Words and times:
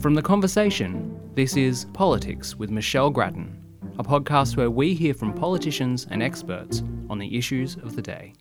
From 0.00 0.14
The 0.14 0.22
Conversation, 0.22 1.18
this 1.34 1.56
is 1.56 1.86
Politics 1.86 2.54
with 2.54 2.70
Michelle 2.70 3.10
Grattan, 3.10 3.60
a 3.98 4.04
podcast 4.04 4.56
where 4.56 4.70
we 4.70 4.94
hear 4.94 5.12
from 5.12 5.34
politicians 5.34 6.06
and 6.08 6.22
experts 6.22 6.84
on 7.10 7.18
the 7.18 7.36
issues 7.36 7.74
of 7.74 7.96
the 7.96 8.02
day. 8.02 8.32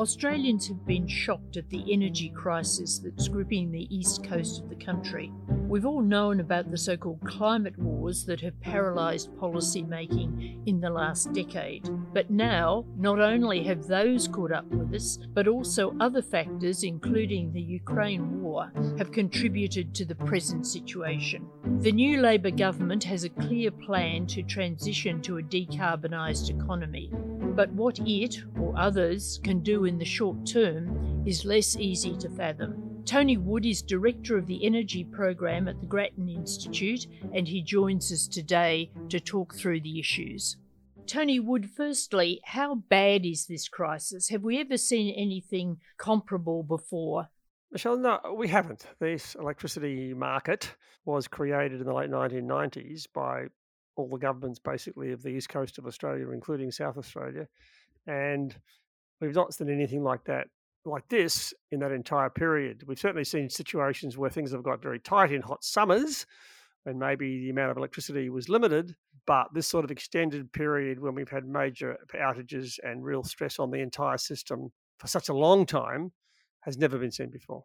Australians 0.00 0.66
have 0.68 0.86
been 0.86 1.06
shocked 1.06 1.58
at 1.58 1.68
the 1.68 1.84
energy 1.92 2.30
crisis 2.30 2.98
that's 2.98 3.28
gripping 3.28 3.70
the 3.70 3.94
east 3.94 4.24
coast 4.24 4.62
of 4.62 4.70
the 4.70 4.82
country. 4.82 5.30
We've 5.68 5.84
all 5.84 6.00
known 6.00 6.40
about 6.40 6.70
the 6.70 6.78
so 6.78 6.96
called 6.96 7.20
climate 7.20 7.76
that 8.04 8.40
have 8.42 8.60
paralysed 8.60 9.34
policy 9.36 9.82
making 9.82 10.62
in 10.66 10.80
the 10.80 10.90
last 10.90 11.32
decade. 11.32 11.88
But 12.12 12.30
now, 12.30 12.84
not 12.96 13.18
only 13.18 13.62
have 13.64 13.86
those 13.86 14.28
caught 14.28 14.52
up 14.52 14.66
with 14.66 14.94
us, 14.94 15.18
but 15.32 15.48
also 15.48 15.96
other 16.00 16.20
factors, 16.20 16.84
including 16.84 17.52
the 17.52 17.62
Ukraine 17.62 18.42
war, 18.42 18.70
have 18.98 19.10
contributed 19.10 19.94
to 19.94 20.04
the 20.04 20.14
present 20.14 20.66
situation. 20.66 21.48
The 21.80 21.92
new 21.92 22.20
Labor 22.20 22.50
government 22.50 23.04
has 23.04 23.24
a 23.24 23.30
clear 23.30 23.70
plan 23.70 24.26
to 24.28 24.42
transition 24.42 25.22
to 25.22 25.38
a 25.38 25.42
decarbonised 25.42 26.50
economy. 26.50 27.10
But 27.56 27.72
what 27.72 27.98
it 28.00 28.42
or 28.60 28.74
others 28.76 29.40
can 29.42 29.60
do 29.60 29.84
in 29.86 29.98
the 29.98 30.04
short 30.04 30.44
term 30.44 31.24
is 31.26 31.44
less 31.44 31.76
easy 31.76 32.16
to 32.18 32.28
fathom. 32.28 32.93
Tony 33.04 33.36
Wood 33.36 33.66
is 33.66 33.82
Director 33.82 34.38
of 34.38 34.46
the 34.46 34.64
Energy 34.64 35.04
Program 35.04 35.68
at 35.68 35.78
the 35.78 35.86
Grattan 35.86 36.26
Institute, 36.26 37.06
and 37.34 37.46
he 37.46 37.60
joins 37.60 38.10
us 38.10 38.26
today 38.26 38.90
to 39.10 39.20
talk 39.20 39.54
through 39.54 39.82
the 39.82 40.00
issues. 40.00 40.56
Tony 41.06 41.38
Wood, 41.38 41.68
firstly, 41.68 42.40
how 42.44 42.76
bad 42.76 43.26
is 43.26 43.44
this 43.46 43.68
crisis? 43.68 44.30
Have 44.30 44.42
we 44.42 44.58
ever 44.58 44.78
seen 44.78 45.14
anything 45.14 45.80
comparable 45.98 46.62
before? 46.62 47.28
Michelle, 47.70 47.98
no, 47.98 48.20
we 48.38 48.48
haven't. 48.48 48.86
This 49.00 49.34
electricity 49.34 50.14
market 50.14 50.74
was 51.04 51.28
created 51.28 51.80
in 51.80 51.86
the 51.86 51.92
late 51.92 52.10
1990s 52.10 53.06
by 53.12 53.44
all 53.96 54.08
the 54.08 54.16
governments 54.16 54.58
basically 54.58 55.12
of 55.12 55.22
the 55.22 55.28
east 55.28 55.50
coast 55.50 55.76
of 55.76 55.86
Australia, 55.86 56.30
including 56.30 56.70
South 56.70 56.96
Australia. 56.96 57.48
And 58.06 58.56
we've 59.20 59.34
not 59.34 59.52
seen 59.52 59.68
anything 59.68 60.02
like 60.02 60.24
that 60.24 60.48
like 60.86 61.08
this 61.08 61.54
in 61.70 61.80
that 61.80 61.92
entire 61.92 62.30
period. 62.30 62.84
We've 62.86 62.98
certainly 62.98 63.24
seen 63.24 63.48
situations 63.48 64.18
where 64.18 64.30
things 64.30 64.52
have 64.52 64.62
got 64.62 64.82
very 64.82 65.00
tight 65.00 65.32
in 65.32 65.42
hot 65.42 65.64
summers 65.64 66.26
when 66.84 66.98
maybe 66.98 67.40
the 67.40 67.50
amount 67.50 67.70
of 67.70 67.76
electricity 67.76 68.28
was 68.28 68.48
limited, 68.48 68.94
but 69.26 69.48
this 69.54 69.66
sort 69.66 69.84
of 69.84 69.90
extended 69.90 70.52
period 70.52 71.00
when 71.00 71.14
we've 71.14 71.30
had 71.30 71.46
major 71.46 71.96
outages 72.14 72.78
and 72.82 73.04
real 73.04 73.24
stress 73.24 73.58
on 73.58 73.70
the 73.70 73.80
entire 73.80 74.18
system 74.18 74.70
for 74.98 75.06
such 75.08 75.28
a 75.28 75.34
long 75.34 75.64
time 75.66 76.12
has 76.60 76.76
never 76.76 76.98
been 76.98 77.10
seen 77.10 77.30
before. 77.30 77.64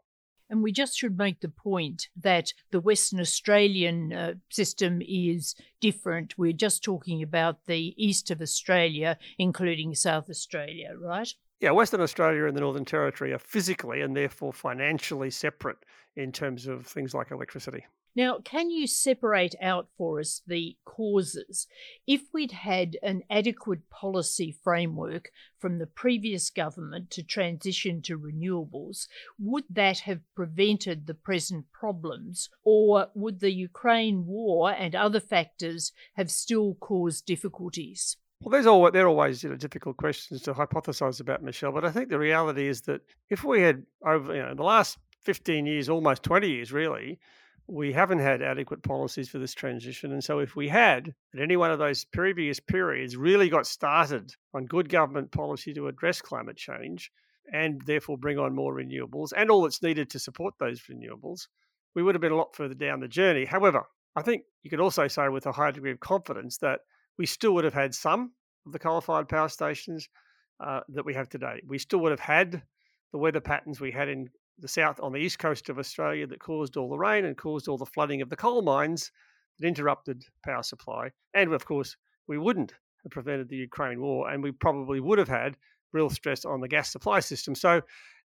And 0.49 0.63
we 0.63 0.71
just 0.71 0.97
should 0.97 1.17
make 1.17 1.41
the 1.41 1.49
point 1.49 2.07
that 2.19 2.53
the 2.71 2.79
Western 2.79 3.19
Australian 3.19 4.11
uh, 4.11 4.33
system 4.49 4.99
is 5.07 5.53
different. 5.79 6.37
We're 6.39 6.53
just 6.53 6.83
talking 6.83 7.21
about 7.21 7.65
the 7.67 7.93
east 8.03 8.31
of 8.31 8.41
Australia, 8.41 9.19
including 9.37 9.93
South 9.93 10.27
Australia, 10.27 10.93
right? 10.99 11.31
Yeah, 11.59 11.71
Western 11.71 11.99
Australia 11.99 12.45
and 12.45 12.55
the 12.55 12.61
Northern 12.61 12.85
Territory 12.85 13.33
are 13.33 13.39
physically 13.39 13.99
and 13.99 14.15
therefore 14.15 14.53
financially 14.53 15.29
separate 15.29 15.77
in 16.15 16.31
terms 16.31 16.67
of 16.67 16.85
things 16.87 17.13
like 17.13 17.31
electricity. 17.31 17.85
Now, 18.15 18.39
can 18.39 18.71
you 18.71 18.87
separate 18.87 19.55
out 19.61 19.87
for 19.97 20.19
us 20.19 20.41
the 20.47 20.77
causes? 20.83 21.67
If 22.07 22.23
we'd 22.33 22.53
had 22.53 22.97
an 23.03 23.23
adequate 23.29 23.89
policy 23.89 24.51
framework 24.63 25.31
from 25.59 25.77
the 25.77 25.85
previous 25.85 26.49
government 26.49 27.11
to 27.11 27.23
transition 27.23 28.01
to 28.03 28.17
renewables, 28.17 29.07
would 29.37 29.65
that 29.69 29.99
have 29.99 30.21
prevented 30.35 31.07
the 31.07 31.13
present 31.13 31.65
problems? 31.71 32.49
Or 32.63 33.07
would 33.13 33.41
the 33.41 33.51
Ukraine 33.51 34.25
war 34.25 34.71
and 34.71 34.95
other 34.95 35.19
factors 35.19 35.91
have 36.15 36.31
still 36.31 36.75
caused 36.75 37.25
difficulties? 37.25 38.17
Well, 38.41 38.51
there's 38.51 38.65
always 38.67 38.93
they're 38.93 39.07
always 39.07 39.43
you 39.43 39.49
know 39.49 39.57
difficult 39.57 39.97
questions 39.97 40.41
to 40.43 40.53
hypothesize 40.53 41.19
about, 41.19 41.43
Michelle. 41.43 41.73
But 41.73 41.85
I 41.85 41.91
think 41.91 42.09
the 42.09 42.19
reality 42.19 42.67
is 42.67 42.81
that 42.81 43.01
if 43.29 43.43
we 43.43 43.61
had 43.61 43.83
over 44.05 44.33
you 44.33 44.41
know 44.41 44.53
the 44.55 44.63
last 44.63 44.97
15 45.23 45.65
years, 45.65 45.89
almost 45.89 46.23
20 46.23 46.49
years, 46.49 46.71
really, 46.71 47.19
we 47.67 47.91
haven't 47.91 48.19
had 48.19 48.41
adequate 48.41 48.81
policies 48.81 49.27
for 49.29 49.39
this 49.39 49.53
transition. 49.53 50.13
And 50.13 50.23
so, 50.23 50.39
if 50.39 50.55
we 50.55 50.69
had, 50.69 51.13
at 51.33 51.41
any 51.41 51.57
one 51.57 51.71
of 51.71 51.79
those 51.79 52.05
previous 52.05 52.59
periods, 52.61 53.17
really 53.17 53.49
got 53.49 53.67
started 53.67 54.33
on 54.53 54.65
good 54.65 54.87
government 54.87 55.31
policy 55.31 55.73
to 55.73 55.87
address 55.87 56.21
climate 56.21 56.57
change 56.57 57.11
and 57.51 57.81
therefore 57.85 58.17
bring 58.17 58.39
on 58.39 58.55
more 58.55 58.73
renewables 58.73 59.33
and 59.35 59.49
all 59.49 59.63
that's 59.63 59.81
needed 59.81 60.09
to 60.11 60.19
support 60.19 60.53
those 60.59 60.81
renewables, 60.83 61.47
we 61.95 62.03
would 62.03 62.15
have 62.15 62.21
been 62.21 62.31
a 62.31 62.37
lot 62.37 62.55
further 62.55 62.75
down 62.75 62.99
the 62.99 63.07
journey. 63.07 63.43
However, 63.45 63.83
I 64.15 64.21
think 64.21 64.43
you 64.63 64.69
could 64.69 64.79
also 64.79 65.07
say 65.07 65.27
with 65.29 65.45
a 65.45 65.51
high 65.51 65.71
degree 65.71 65.91
of 65.91 65.99
confidence 65.99 66.57
that 66.59 66.81
we 67.19 67.25
still 67.27 67.53
would 67.53 67.65
have 67.65 67.73
had 67.73 67.93
some 67.93 68.31
of 68.65 68.71
the 68.71 68.79
coal 68.79 69.01
fired 69.01 69.27
power 69.27 69.49
stations 69.49 70.09
uh, 70.61 70.79
that 70.87 71.05
we 71.05 71.13
have 71.13 71.29
today. 71.29 71.61
We 71.67 71.77
still 71.77 71.99
would 71.99 72.11
have 72.11 72.19
had 72.19 72.63
the 73.11 73.17
weather 73.17 73.41
patterns 73.41 73.79
we 73.79 73.91
had 73.91 74.07
in 74.07 74.29
the 74.57 74.67
south 74.67 74.99
on 75.01 75.11
the 75.11 75.19
east 75.19 75.37
coast 75.37 75.69
of 75.69 75.77
Australia 75.77 76.25
that 76.27 76.39
caused 76.39 76.77
all 76.77 76.89
the 76.89 76.97
rain 76.97 77.25
and 77.25 77.37
caused 77.37 77.67
all 77.67 77.77
the 77.77 77.85
flooding 77.85 78.21
of 78.21 78.29
the 78.29 78.35
coal 78.35 78.61
mines 78.61 79.11
that 79.59 79.67
interrupted 79.67 80.23
power 80.45 80.63
supply. 80.63 81.11
And 81.33 81.53
of 81.53 81.65
course, 81.65 81.95
we 82.27 82.37
wouldn't 82.37 82.73
have 83.03 83.11
prevented 83.11 83.49
the 83.49 83.57
Ukraine 83.57 83.99
war, 84.01 84.29
and 84.29 84.41
we 84.41 84.51
probably 84.51 85.01
would 85.01 85.19
have 85.19 85.27
had 85.27 85.57
real 85.91 86.09
stress 86.09 86.45
on 86.45 86.61
the 86.61 86.67
gas 86.67 86.89
supply 86.89 87.19
system. 87.19 87.53
So 87.53 87.81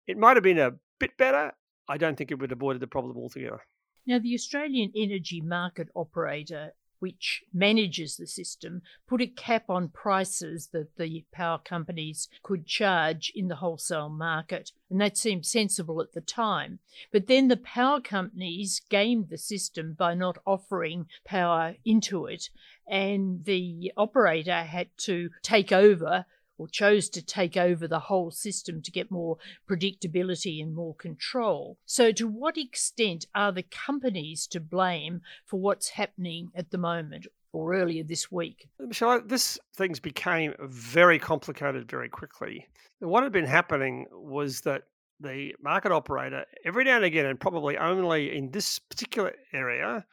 it 0.06 0.16
might 0.16 0.36
have 0.36 0.44
been 0.44 0.58
a 0.58 0.72
bit 0.98 1.16
better. 1.18 1.52
I 1.88 1.98
don't 1.98 2.16
think 2.16 2.30
it 2.30 2.38
would 2.38 2.50
have 2.50 2.58
avoided 2.58 2.80
the 2.80 2.86
problem 2.86 3.18
altogether. 3.18 3.60
Now, 4.06 4.18
the 4.18 4.34
Australian 4.34 4.92
Energy 4.96 5.42
Market 5.42 5.88
Operator 5.94 6.72
which 6.98 7.42
manages 7.52 8.16
the 8.16 8.26
system, 8.26 8.82
put 9.06 9.20
a 9.20 9.26
cap 9.26 9.64
on 9.68 9.88
prices 9.88 10.68
that 10.72 10.96
the 10.96 11.24
power 11.32 11.58
companies 11.58 12.28
could 12.42 12.66
charge 12.66 13.32
in 13.34 13.48
the 13.48 13.56
wholesale 13.56 14.08
market. 14.08 14.72
And 14.90 15.00
that 15.00 15.16
seemed 15.16 15.46
sensible 15.46 16.00
at 16.00 16.12
the 16.12 16.20
time. 16.20 16.78
But 17.12 17.26
then 17.26 17.48
the 17.48 17.56
power 17.56 18.00
companies 18.00 18.80
gamed 18.88 19.28
the 19.28 19.38
system 19.38 19.94
by 19.98 20.14
not 20.14 20.38
offering 20.46 21.06
power 21.24 21.74
into 21.84 22.26
it. 22.26 22.50
And 22.86 23.44
the 23.44 23.92
operator 23.96 24.62
had 24.62 24.88
to 24.98 25.30
take 25.42 25.72
over 25.72 26.24
or 26.58 26.68
chose 26.68 27.08
to 27.10 27.24
take 27.24 27.56
over 27.56 27.88
the 27.88 28.00
whole 28.00 28.30
system 28.30 28.82
to 28.82 28.90
get 28.90 29.10
more 29.10 29.38
predictability 29.68 30.60
and 30.60 30.74
more 30.74 30.94
control. 30.94 31.78
So, 31.86 32.12
to 32.12 32.26
what 32.26 32.58
extent 32.58 33.26
are 33.34 33.52
the 33.52 33.62
companies 33.62 34.46
to 34.48 34.60
blame 34.60 35.22
for 35.46 35.58
what's 35.58 35.90
happening 35.90 36.50
at 36.54 36.70
the 36.70 36.78
moment? 36.78 37.26
Or 37.50 37.74
earlier 37.74 38.04
this 38.04 38.30
week. 38.30 38.68
Michelle, 38.78 39.22
this 39.24 39.58
things 39.74 40.00
became 40.00 40.54
very 40.60 41.18
complicated 41.18 41.90
very 41.90 42.10
quickly. 42.10 42.68
What 42.98 43.22
had 43.22 43.32
been 43.32 43.46
happening 43.46 44.06
was 44.12 44.60
that 44.62 44.82
the 45.20 45.54
market 45.62 45.90
operator, 45.90 46.44
every 46.64 46.84
now 46.84 46.96
and 46.96 47.04
again, 47.06 47.24
and 47.24 47.40
probably 47.40 47.78
only 47.78 48.36
in 48.36 48.50
this 48.50 48.78
particular 48.78 49.32
area, 49.52 50.04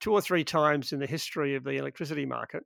two 0.00 0.12
or 0.12 0.20
three 0.20 0.44
times 0.44 0.92
in 0.92 1.00
the 1.00 1.06
history 1.06 1.54
of 1.54 1.64
the 1.64 1.78
electricity 1.78 2.26
market, 2.26 2.64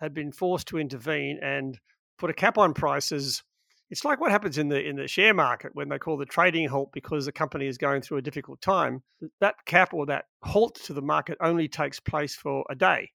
had 0.00 0.12
been 0.12 0.32
forced 0.32 0.66
to 0.68 0.78
intervene 0.78 1.38
and 1.40 1.78
put 2.18 2.30
a 2.30 2.34
cap 2.34 2.58
on 2.58 2.74
prices. 2.74 3.42
It's 3.90 4.04
like 4.04 4.20
what 4.20 4.30
happens 4.30 4.56
in 4.58 4.68
the 4.68 4.82
in 4.82 4.96
the 4.96 5.06
share 5.06 5.34
market 5.34 5.72
when 5.74 5.88
they 5.88 5.98
call 5.98 6.16
the 6.16 6.24
trading 6.24 6.68
halt 6.68 6.90
because 6.92 7.26
the 7.26 7.32
company 7.32 7.66
is 7.66 7.76
going 7.76 8.00
through 8.02 8.18
a 8.18 8.22
difficult 8.22 8.60
time. 8.62 9.02
That 9.40 9.56
cap 9.66 9.92
or 9.92 10.06
that 10.06 10.26
halt 10.42 10.76
to 10.84 10.92
the 10.92 11.02
market 11.02 11.36
only 11.40 11.68
takes 11.68 12.00
place 12.00 12.34
for 12.34 12.64
a 12.70 12.74
day, 12.74 13.10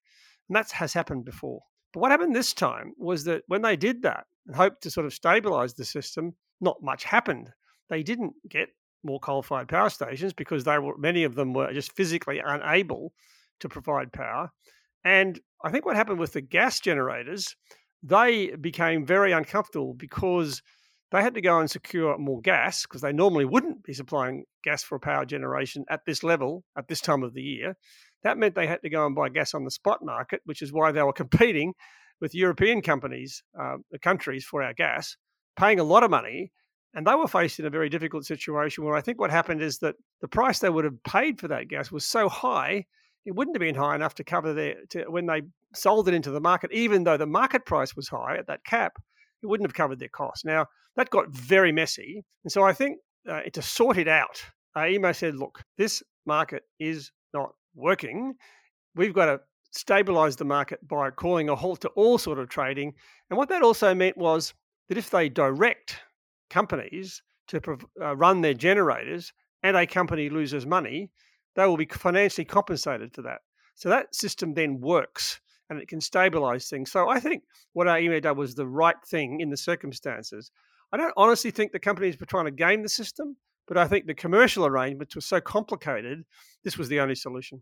and 0.48 0.56
that 0.56 0.72
has 0.72 0.94
happened 0.94 1.26
before. 1.26 1.62
But 1.94 2.02
what 2.02 2.12
happened 2.12 2.36
this 2.36 2.54
time 2.54 2.94
was 2.98 3.24
that 3.24 3.44
when 3.48 3.62
they 3.64 3.76
did 3.76 4.04
that 4.04 4.26
and 4.46 4.56
hoped 4.56 4.84
to 4.84 4.92
sort 4.92 5.06
of 5.06 5.14
stabilize 5.14 5.74
the 5.74 5.86
system, 5.86 6.36
not 6.62 6.78
much 6.82 7.04
happened. 7.04 7.52
They 7.90 8.04
didn't 8.04 8.34
get 8.50 8.70
more 9.04 9.20
coal-fired 9.20 9.70
power 9.70 9.90
stations 9.90 10.34
because 10.34 10.64
they 10.64 10.78
were 10.78 10.98
many 10.98 11.24
of 11.24 11.36
them 11.36 11.54
were 11.54 11.72
just 11.74 11.94
physically 11.94 12.42
unable 12.44 13.14
to 13.60 13.70
provide 13.70 14.12
power. 14.12 14.52
And 15.04 15.40
I 15.64 15.72
think 15.72 15.86
what 15.86 15.96
happened 15.96 16.20
with 16.20 16.34
the 16.34 16.42
gas 16.42 16.80
generators 16.80 17.56
they 18.04 18.56
became 18.56 19.06
very 19.06 19.32
uncomfortable 19.32 19.94
because 19.94 20.62
they 21.12 21.22
had 21.22 21.36
to 21.36 21.42
go 21.42 21.60
and 21.60 21.70
secure 21.70 22.18
more 22.18 22.42
gas 22.42 22.84
because 22.84 23.02
they 23.02 23.14
normally 23.14 23.46
wouldn't 23.46 23.84
be 23.84 23.94
supplying 23.94 24.44
gas 24.64 24.84
for 24.84 25.00
power 25.00 25.26
generation 25.26 25.86
at 25.90 26.02
this 26.06 26.24
level 26.24 26.64
at 26.78 26.88
this 26.88 27.02
time 27.02 27.24
of 27.24 27.34
the 27.34 27.42
year. 27.42 27.78
That 28.24 28.38
meant 28.38 28.56
they 28.56 28.68
had 28.68 28.82
to 28.82 28.90
go 28.90 29.06
and 29.06 29.16
buy 29.16 29.30
gas 29.30 29.54
on 29.54 29.64
the 29.64 29.72
spot 29.72 30.04
market, 30.04 30.42
which 30.46 30.62
is 30.62 30.74
why 30.74 30.92
they 30.92 31.04
were 31.04 31.14
competing 31.24 31.74
with 32.20 32.36
European 32.36 32.82
companies, 32.82 33.44
uh, 33.60 33.78
the 33.92 34.00
countries 34.00 34.44
for 34.44 34.64
our 34.64 34.74
gas, 34.74 35.16
paying 35.58 35.80
a 35.80 35.84
lot 35.84 36.04
of 36.04 36.12
money. 36.12 36.52
And 36.94 37.06
they 37.06 37.14
were 37.14 37.28
faced 37.28 37.60
in 37.60 37.66
a 37.66 37.70
very 37.70 37.90
difficult 37.90 38.26
situation 38.26 38.84
where 38.84 38.96
I 38.96 39.02
think 39.02 39.20
what 39.20 39.30
happened 39.30 39.62
is 39.62 39.78
that 39.80 39.96
the 40.22 40.28
price 40.28 40.60
they 40.60 40.70
would 40.70 40.84
have 40.84 41.04
paid 41.04 41.40
for 41.40 41.48
that 41.50 41.68
gas 41.68 41.92
was 41.92 42.06
so 42.06 42.28
high 42.28 42.86
it 43.28 43.36
wouldn't 43.36 43.58
have 43.58 43.60
been 43.60 43.76
high 43.76 43.94
enough 43.94 44.16
to 44.16 44.24
cover 44.24 44.54
their 44.54 44.76
to, 44.90 45.04
when 45.10 45.26
they 45.26 45.42
sold 45.78 46.08
it 46.08 46.14
into 46.14 46.32
the 46.32 46.42
market, 46.42 46.72
even 46.74 47.04
though 47.04 47.18
the 47.18 47.26
market 47.26 47.66
price 47.66 47.96
was 47.96 48.08
high 48.08 48.38
at 48.38 48.48
that 48.48 48.64
cap, 48.66 48.94
it 49.42 49.48
wouldn't 49.48 49.68
have 49.70 49.76
covered 49.76 50.00
their 50.00 50.10
costs. 50.10 50.46
Now 50.46 50.66
that 50.96 51.10
got 51.10 51.30
very 51.30 51.72
messy, 51.72 52.24
and 52.44 52.52
so 52.52 52.64
I 52.64 52.74
think 52.74 52.98
uh, 53.30 53.42
to 53.54 53.62
sort 53.62 53.98
it 53.98 54.08
out, 54.08 54.44
uh, 54.76 54.82
AEMO 54.82 55.16
said, 55.16 55.36
"Look, 55.36 55.64
this 55.78 56.02
market 56.26 56.64
is 56.80 57.12
not 57.34 57.52
working. 57.76 58.36
We've 58.96 59.14
got 59.14 59.26
to 59.26 59.40
stabilize 59.72 60.36
the 60.36 60.46
market 60.46 60.86
by 60.88 61.12
calling 61.12 61.50
a 61.50 61.56
halt 61.56 61.82
to 61.82 61.90
all 61.90 62.18
sort 62.18 62.40
of 62.40 62.50
trading. 62.50 62.94
And 63.30 63.38
what 63.38 63.50
that 63.50 63.62
also 63.62 63.94
meant 63.94 64.18
was 64.18 64.54
that 64.90 64.98
if 64.98 65.10
they 65.10 65.30
direct 65.30 66.00
companies 66.50 67.22
to 67.50 67.62
uh, 68.02 68.16
run 68.16 68.42
their 68.42 68.54
generators 68.54 69.34
and 69.64 69.78
a 69.78 69.86
company 69.86 70.30
loses 70.30 70.66
money, 70.66 71.12
they 71.56 71.66
will 71.66 71.78
be 71.78 71.86
financially 71.86 72.46
compensated 72.46 73.14
for 73.14 73.22
that. 73.24 73.40
So 73.76 73.90
that 73.90 74.16
system 74.16 74.54
then 74.54 74.80
works 74.80 75.40
and 75.70 75.80
it 75.80 75.88
can 75.88 76.02
stabilize 76.02 76.70
things. 76.70 76.92
So 76.92 77.10
I 77.10 77.20
think 77.20 77.44
what 77.74 77.88
AEMO 77.88 78.22
did 78.22 78.32
was 78.32 78.56
the 78.56 78.68
right 78.68 78.96
thing 79.08 79.42
in 79.42 79.50
the 79.50 79.58
circumstances. 79.58 80.52
I 80.92 80.98
don't 80.98 81.14
honestly 81.18 81.52
think 81.52 81.72
the 81.72 81.80
companies 81.80 82.20
were 82.20 82.26
trying 82.26 82.46
to 82.46 82.52
game 82.52 82.84
the 82.84 82.90
system, 82.90 83.36
but 83.68 83.78
I 83.78 83.88
think 83.88 84.06
the 84.06 84.14
commercial 84.14 84.66
arrangements 84.66 85.16
were 85.16 85.22
so 85.22 85.42
complicated, 85.42 86.24
this 86.64 86.78
was 86.78 86.88
the 86.88 87.00
only 87.00 87.16
solution. 87.16 87.62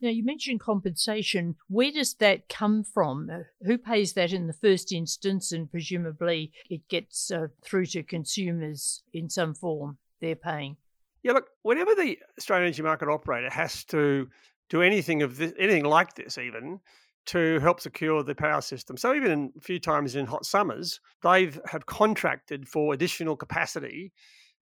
Now, 0.00 0.10
you 0.10 0.24
mentioned 0.24 0.60
compensation. 0.60 1.56
Where 1.68 1.92
does 1.92 2.14
that 2.14 2.48
come 2.48 2.84
from? 2.84 3.30
Uh, 3.30 3.38
who 3.64 3.78
pays 3.78 4.14
that 4.14 4.32
in 4.32 4.46
the 4.46 4.52
first 4.52 4.92
instance? 4.92 5.52
And 5.52 5.70
presumably 5.70 6.52
it 6.68 6.88
gets 6.88 7.30
uh, 7.30 7.48
through 7.62 7.86
to 7.86 8.02
consumers 8.02 9.02
in 9.12 9.30
some 9.30 9.54
form. 9.54 9.98
They're 10.20 10.36
paying. 10.36 10.76
Yeah, 11.22 11.32
look, 11.32 11.46
whenever 11.62 11.94
the 11.94 12.18
Australian 12.38 12.66
energy 12.66 12.82
market 12.82 13.08
operator 13.08 13.48
has 13.50 13.84
to 13.84 14.28
do 14.68 14.82
anything 14.82 15.22
of 15.22 15.36
this, 15.36 15.52
anything 15.58 15.84
like 15.84 16.14
this, 16.14 16.36
even 16.36 16.80
to 17.26 17.58
help 17.60 17.80
secure 17.80 18.22
the 18.22 18.34
power 18.34 18.60
system. 18.60 18.96
So 18.96 19.14
even 19.14 19.52
a 19.56 19.60
few 19.60 19.78
times 19.78 20.16
in 20.16 20.26
hot 20.26 20.44
summers, 20.44 21.00
they've 21.22 21.58
have 21.66 21.86
contracted 21.86 22.68
for 22.68 22.92
additional 22.92 23.36
capacity, 23.36 24.12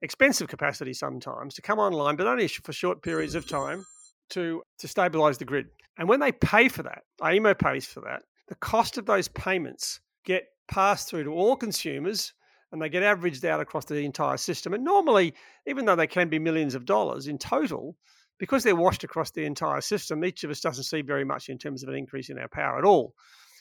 expensive 0.00 0.48
capacity 0.48 0.92
sometimes, 0.92 1.54
to 1.54 1.62
come 1.62 1.78
online, 1.78 2.16
but 2.16 2.26
only 2.26 2.48
for 2.48 2.72
short 2.72 3.02
periods 3.02 3.34
of 3.34 3.48
time 3.48 3.84
to 4.30 4.62
to 4.78 4.88
stabilize 4.88 5.38
the 5.38 5.44
grid. 5.44 5.66
And 5.98 6.08
when 6.08 6.20
they 6.20 6.32
pay 6.32 6.68
for 6.68 6.82
that, 6.84 7.02
AEMO 7.20 7.58
pays 7.58 7.86
for 7.86 8.00
that. 8.00 8.22
The 8.48 8.54
cost 8.56 8.98
of 8.98 9.06
those 9.06 9.28
payments 9.28 10.00
get 10.24 10.44
passed 10.68 11.08
through 11.08 11.24
to 11.24 11.30
all 11.30 11.56
consumers 11.56 12.32
and 12.70 12.80
they 12.80 12.88
get 12.88 13.02
averaged 13.02 13.44
out 13.44 13.60
across 13.60 13.84
the 13.84 13.96
entire 13.96 14.38
system. 14.38 14.72
And 14.72 14.82
normally, 14.82 15.34
even 15.66 15.84
though 15.84 15.96
they 15.96 16.06
can 16.06 16.28
be 16.28 16.38
millions 16.38 16.74
of 16.74 16.86
dollars 16.86 17.26
in 17.26 17.36
total, 17.38 17.96
because 18.42 18.64
they're 18.64 18.74
washed 18.74 19.04
across 19.04 19.30
the 19.30 19.44
entire 19.44 19.80
system, 19.80 20.24
each 20.24 20.42
of 20.42 20.50
us 20.50 20.60
doesn't 20.60 20.82
see 20.82 21.00
very 21.00 21.24
much 21.24 21.48
in 21.48 21.56
terms 21.56 21.84
of 21.84 21.88
an 21.88 21.94
increase 21.94 22.28
in 22.28 22.40
our 22.40 22.48
power 22.48 22.76
at 22.76 22.84
all. 22.84 23.14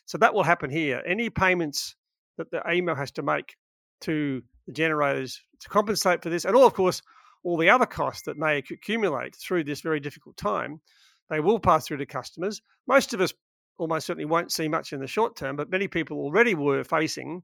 So 0.07 0.17
that 0.17 0.33
will 0.33 0.41
happen 0.41 0.71
here. 0.71 1.03
Any 1.05 1.29
payments 1.29 1.95
that 2.39 2.49
the 2.49 2.61
AEMO 2.67 2.97
has 2.97 3.11
to 3.11 3.21
make 3.21 3.55
to 4.01 4.41
the 4.65 4.71
generators 4.71 5.39
to 5.59 5.69
compensate 5.69 6.23
for 6.23 6.31
this, 6.31 6.45
and 6.45 6.55
all, 6.55 6.65
of 6.65 6.73
course, 6.73 7.03
all 7.43 7.57
the 7.57 7.69
other 7.69 7.85
costs 7.85 8.23
that 8.23 8.39
may 8.39 8.57
accumulate 8.57 9.35
through 9.35 9.65
this 9.65 9.81
very 9.81 9.99
difficult 9.99 10.35
time, 10.35 10.81
they 11.29 11.39
will 11.39 11.59
pass 11.59 11.85
through 11.85 11.97
to 11.97 12.07
customers. 12.07 12.59
Most 12.87 13.13
of 13.13 13.21
us 13.21 13.35
almost 13.77 14.07
certainly 14.07 14.25
won't 14.25 14.51
see 14.51 14.67
much 14.67 14.93
in 14.93 14.99
the 14.99 15.05
short 15.05 15.35
term, 15.35 15.57
but 15.57 15.69
many 15.69 15.87
people 15.87 16.17
already 16.17 16.55
were 16.55 16.83
facing 16.83 17.43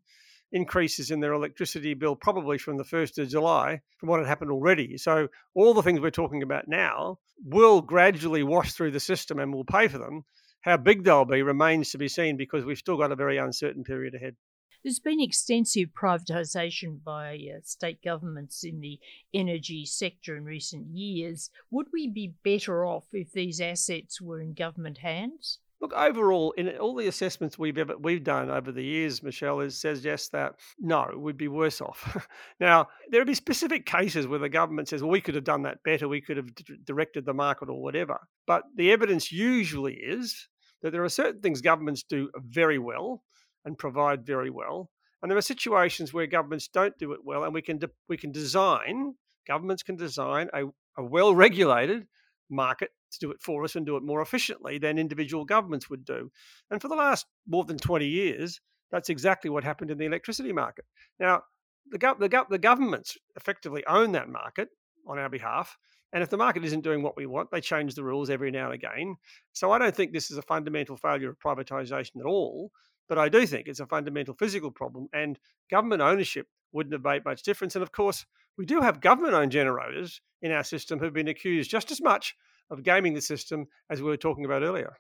increases 0.52 1.12
in 1.12 1.20
their 1.20 1.34
electricity 1.34 1.94
bill 1.94 2.16
probably 2.16 2.58
from 2.58 2.78
the 2.78 2.84
1st 2.84 3.20
of 3.20 3.30
July 3.30 3.82
from 4.00 4.10
what 4.10 4.20
had 4.20 4.28
happened 4.28 4.52
already. 4.52 4.98
So, 4.98 5.28
all 5.54 5.74
the 5.74 5.84
things 5.84 6.00
we're 6.00 6.12
talking 6.12 6.44
about 6.44 6.68
now 6.68 7.20
will 7.44 7.82
gradually 7.82 8.44
wash 8.44 8.74
through 8.74 8.92
the 8.92 9.00
system 9.00 9.40
and 9.40 9.54
we'll 9.54 9.66
pay 9.66 9.88
for 9.88 9.98
them. 9.98 10.24
How 10.62 10.78
big 10.78 11.04
they'll 11.04 11.26
be 11.26 11.42
remains 11.44 11.92
to 11.92 11.98
be 11.98 12.08
seen 12.08 12.38
because 12.38 12.66
we've 12.66 12.78
still 12.78 12.98
got 12.98 13.12
a 13.12 13.16
very 13.16 13.38
uncertain 13.38 13.84
period 13.84 14.16
ahead. 14.16 14.36
There's 14.84 15.00
been 15.00 15.22
extensive 15.22 15.90
privatisation 15.90 17.04
by 17.04 17.36
uh, 17.36 17.60
state 17.64 18.02
governments 18.02 18.64
in 18.64 18.80
the 18.80 19.00
energy 19.34 19.86
sector 19.86 20.38
in 20.38 20.46
recent 20.46 20.88
years. 20.88 21.50
Would 21.72 21.88
we 21.92 22.08
be 22.08 22.36
better 22.44 22.86
off 22.86 23.06
if 23.12 23.32
these 23.32 23.60
assets 23.60 24.22
were 24.22 24.40
in 24.40 24.54
government 24.54 25.00
hands? 25.00 25.60
Look, 25.79 25.94
overall, 25.94 26.53
in 26.53 26.69
all 26.77 26.95
the 26.95 27.07
assessments 27.07 27.59
we've 27.59 27.77
ever 27.77 27.95
we've 27.97 28.24
done 28.24 28.50
over 28.50 28.71
the 28.71 28.83
years, 28.83 29.21
Michelle 29.21 29.59
is 29.59 29.79
says 29.79 30.03
yes 30.03 30.27
that 30.29 30.56
no, 30.79 31.07
we'd 31.15 31.38
be 31.38 31.47
worse 31.47 31.81
off. 31.81 32.27
now 32.59 32.88
there 33.09 33.21
would 33.21 33.27
be 33.27 33.35
specific 33.35 33.85
cases 33.85 34.25
where 34.25 34.39
the 34.39 34.50
government 34.50 34.88
says, 34.88 35.03
"Well, 35.03 35.12
we 35.12 35.21
could 35.21 35.35
have 35.35 35.44
done 35.44 35.63
that 35.63 35.83
better. 35.83 36.07
We 36.07 36.21
could 36.21 36.38
have 36.38 36.53
d- 36.56 36.77
directed 36.83 37.25
the 37.25 37.33
market 37.33 37.69
or 37.69 37.81
whatever." 37.81 38.18
But 38.47 38.63
the 38.75 38.91
evidence 38.91 39.31
usually 39.31 39.94
is 39.94 40.47
that 40.81 40.91
there 40.91 41.03
are 41.03 41.09
certain 41.09 41.41
things 41.41 41.62
governments 41.62 42.03
do 42.03 42.31
very 42.39 42.79
well 42.79 43.24
and 43.63 43.77
provide 43.77 44.25
very 44.25 44.50
well, 44.50 44.89
and 45.21 45.29
there 45.29 45.38
are 45.38 45.41
situations 45.41 46.12
where 46.12 46.25
governments 46.25 46.68
don't 46.68 46.97
do 46.97 47.12
it 47.12 47.19
well, 47.24 47.44
and 47.44 47.53
we 47.53 47.62
can 47.62 47.77
de- 47.77 47.91
we 48.09 48.18
can 48.18 48.31
design 48.31 49.13
governments 49.47 49.83
can 49.83 49.95
design 49.95 50.50
a, 50.53 50.65
a 50.97 51.03
well 51.03 51.35
regulated 51.35 52.07
market 52.50 52.89
to 53.12 53.19
do 53.19 53.31
it 53.31 53.42
for 53.42 53.63
us 53.63 53.75
and 53.75 53.86
do 53.86 53.98
it 53.98 54.04
more 54.04 54.21
efficiently 54.21 54.77
than 54.77 54.98
individual 54.98 55.45
governments 55.45 55.89
would 55.89 56.06
do. 56.06 56.31
And 56.71 56.81
for 56.81 56.88
the 56.88 56.95
last 56.95 57.25
more 57.48 57.65
than 57.65 57.77
20 57.77 58.06
years, 58.06 58.62
that's 58.92 59.09
exactly 59.09 59.50
what 59.50 59.63
happened 59.63 59.92
in 59.92 59.98
the 59.98 60.06
electricity 60.06 60.54
market. 60.54 60.86
Now, 61.19 61.44
the, 61.89 61.98
the, 61.98 62.45
the 62.50 62.57
governments 62.57 63.18
effectively 63.36 63.86
own 63.88 64.13
that 64.13 64.30
market 64.30 64.69
on 65.07 65.19
our 65.19 65.30
behalf. 65.30 65.77
And 66.13 66.24
if 66.24 66.30
the 66.30 66.38
market 66.38 66.63
isn't 66.63 66.83
doing 66.83 67.04
what 67.04 67.18
we 67.18 67.25
want, 67.25 67.51
they 67.51 67.62
change 67.62 67.95
the 67.95 68.04
rules 68.04 68.30
every 68.30 68.51
now 68.51 68.65
and 68.65 68.74
again. 68.74 69.15
So 69.53 69.71
I 69.71 69.77
don't 69.77 69.95
think 69.95 70.13
this 70.13 70.31
is 70.31 70.38
a 70.38 70.42
fundamental 70.42 70.95
failure 70.95 71.30
of 71.30 71.39
privatisation 71.39 72.19
at 72.19 72.25
all. 72.25 72.71
But 73.10 73.18
I 73.18 73.30
do 73.30 73.45
think 73.45 73.68
it's 73.68 73.80
a 73.80 73.86
fundamental 73.86 74.33
physical 74.33 74.71
problem. 74.71 75.07
And 75.13 75.39
government 75.69 76.01
ownership 76.01 76.48
wouldn't 76.71 76.94
have 76.94 77.03
made 77.03 77.25
much 77.25 77.44
difference. 77.44 77.75
And 77.75 77.83
of 77.83 77.92
course, 77.92 78.25
we 78.57 78.65
do 78.65 78.81
have 78.81 79.01
government 79.01 79.33
owned 79.33 79.51
generators 79.51 80.21
in 80.42 80.51
our 80.51 80.63
system 80.63 81.00
who've 81.00 81.13
been 81.13 81.27
accused 81.27 81.69
just 81.69 81.92
as 81.92 82.01
much 82.01 82.36
of 82.69 82.84
gaming 82.84 83.14
the 83.14 83.22
system 83.22 83.68
as 83.90 84.02
we 84.02 84.10
were 84.10 84.18
talking 84.18 84.46
about 84.46 84.64
earlier. 84.64 84.94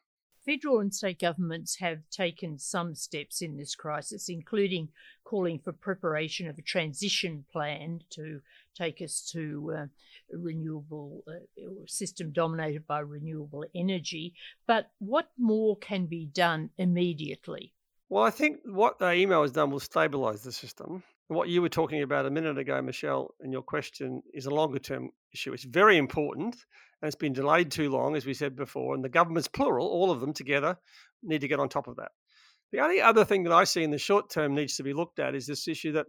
Federal 0.45 0.79
and 0.79 0.95
state 0.95 1.19
governments 1.19 1.75
have 1.79 1.99
taken 2.09 2.57
some 2.57 2.95
steps 2.95 3.41
in 3.41 3.57
this 3.57 3.75
crisis, 3.75 4.29
including 4.29 4.87
calling 5.25 5.59
for 5.59 5.73
preparation 5.73 6.47
of 6.47 6.57
a 6.57 6.61
transition 6.61 7.43
plan 7.51 7.99
to 8.11 8.39
take 8.73 9.01
us 9.01 9.29
to 9.33 9.73
uh, 9.77 9.85
a 10.33 10.37
renewable 10.37 11.23
uh, 11.27 11.33
system 11.85 12.31
dominated 12.31 12.87
by 12.87 12.99
renewable 12.99 13.65
energy. 13.75 14.33
But 14.65 14.89
what 14.99 15.29
more 15.37 15.75
can 15.75 16.05
be 16.05 16.25
done 16.25 16.69
immediately? 16.77 17.73
Well, 18.07 18.23
I 18.23 18.29
think 18.29 18.59
what 18.63 18.99
the 18.99 19.05
AEMO 19.05 19.41
has 19.41 19.51
done 19.51 19.69
will 19.69 19.81
stabilise 19.81 20.43
the 20.43 20.53
system. 20.53 21.03
What 21.27 21.49
you 21.49 21.61
were 21.61 21.67
talking 21.67 22.03
about 22.03 22.25
a 22.25 22.29
minute 22.29 22.57
ago, 22.57 22.81
Michelle, 22.81 23.35
in 23.41 23.51
your 23.51 23.63
question 23.63 24.23
is 24.33 24.45
a 24.45 24.49
longer 24.49 24.79
term 24.79 25.09
issue. 25.37 25.53
It's 25.53 25.63
very 25.63 25.97
important 25.97 26.55
and 27.01 27.07
it's 27.07 27.15
been 27.15 27.33
delayed 27.33 27.69
too 27.69 27.91
long, 27.91 28.15
as 28.15 28.25
we 28.25 28.33
said 28.33 28.55
before. 28.55 28.95
And 28.95 29.03
the 29.03 29.09
governments, 29.09 29.47
plural, 29.47 29.87
all 29.87 30.09
of 30.09 30.19
them 30.19 30.33
together, 30.33 30.77
need 31.21 31.41
to 31.41 31.47
get 31.47 31.59
on 31.59 31.69
top 31.69 31.87
of 31.87 31.97
that. 31.97 32.11
The 32.71 32.79
only 32.79 32.99
other 32.99 33.23
thing 33.23 33.43
that 33.43 33.53
I 33.53 33.63
see 33.63 33.83
in 33.83 33.91
the 33.91 33.99
short 33.99 34.31
term 34.31 34.55
needs 34.55 34.75
to 34.77 34.83
be 34.83 34.93
looked 34.93 35.19
at 35.19 35.35
is 35.35 35.45
this 35.45 35.67
issue 35.67 35.91
that 35.93 36.07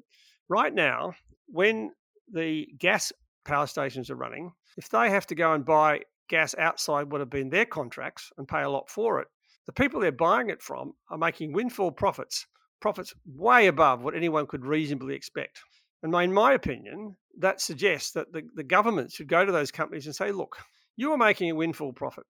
right 0.48 0.72
now, 0.72 1.12
when 1.46 1.92
the 2.32 2.66
gas 2.78 3.12
power 3.44 3.66
stations 3.66 4.10
are 4.10 4.16
running, 4.16 4.50
if 4.76 4.88
they 4.88 5.10
have 5.10 5.26
to 5.26 5.34
go 5.34 5.52
and 5.52 5.64
buy 5.64 6.00
gas 6.28 6.54
outside 6.58 7.12
what 7.12 7.20
have 7.20 7.30
been 7.30 7.50
their 7.50 7.66
contracts 7.66 8.32
and 8.38 8.48
pay 8.48 8.62
a 8.62 8.70
lot 8.70 8.88
for 8.88 9.20
it, 9.20 9.28
the 9.66 9.72
people 9.72 10.00
they're 10.00 10.10
buying 10.12 10.48
it 10.48 10.62
from 10.62 10.94
are 11.10 11.18
making 11.18 11.52
windfall 11.52 11.92
profits, 11.92 12.46
profits 12.80 13.14
way 13.26 13.66
above 13.66 14.02
what 14.02 14.14
anyone 14.14 14.46
could 14.46 14.64
reasonably 14.64 15.14
expect. 15.14 15.60
And 16.02 16.14
in 16.14 16.32
my 16.32 16.52
opinion, 16.52 17.16
that 17.38 17.60
suggests 17.60 18.12
that 18.12 18.32
the, 18.32 18.42
the 18.54 18.64
government 18.64 19.12
should 19.12 19.28
go 19.28 19.44
to 19.44 19.52
those 19.52 19.70
companies 19.70 20.06
and 20.06 20.14
say, 20.14 20.32
look, 20.32 20.56
you 20.96 21.12
are 21.12 21.18
making 21.18 21.50
a 21.50 21.54
windfall 21.54 21.92
profit. 21.92 22.24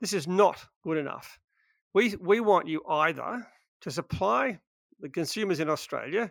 This 0.00 0.12
is 0.12 0.26
not 0.26 0.64
good 0.82 0.96
enough. 0.96 1.38
We, 1.92 2.14
we 2.20 2.40
want 2.40 2.68
you 2.68 2.82
either 2.88 3.46
to 3.82 3.90
supply 3.90 4.58
the 5.00 5.08
consumers 5.08 5.60
in 5.60 5.68
Australia 5.68 6.30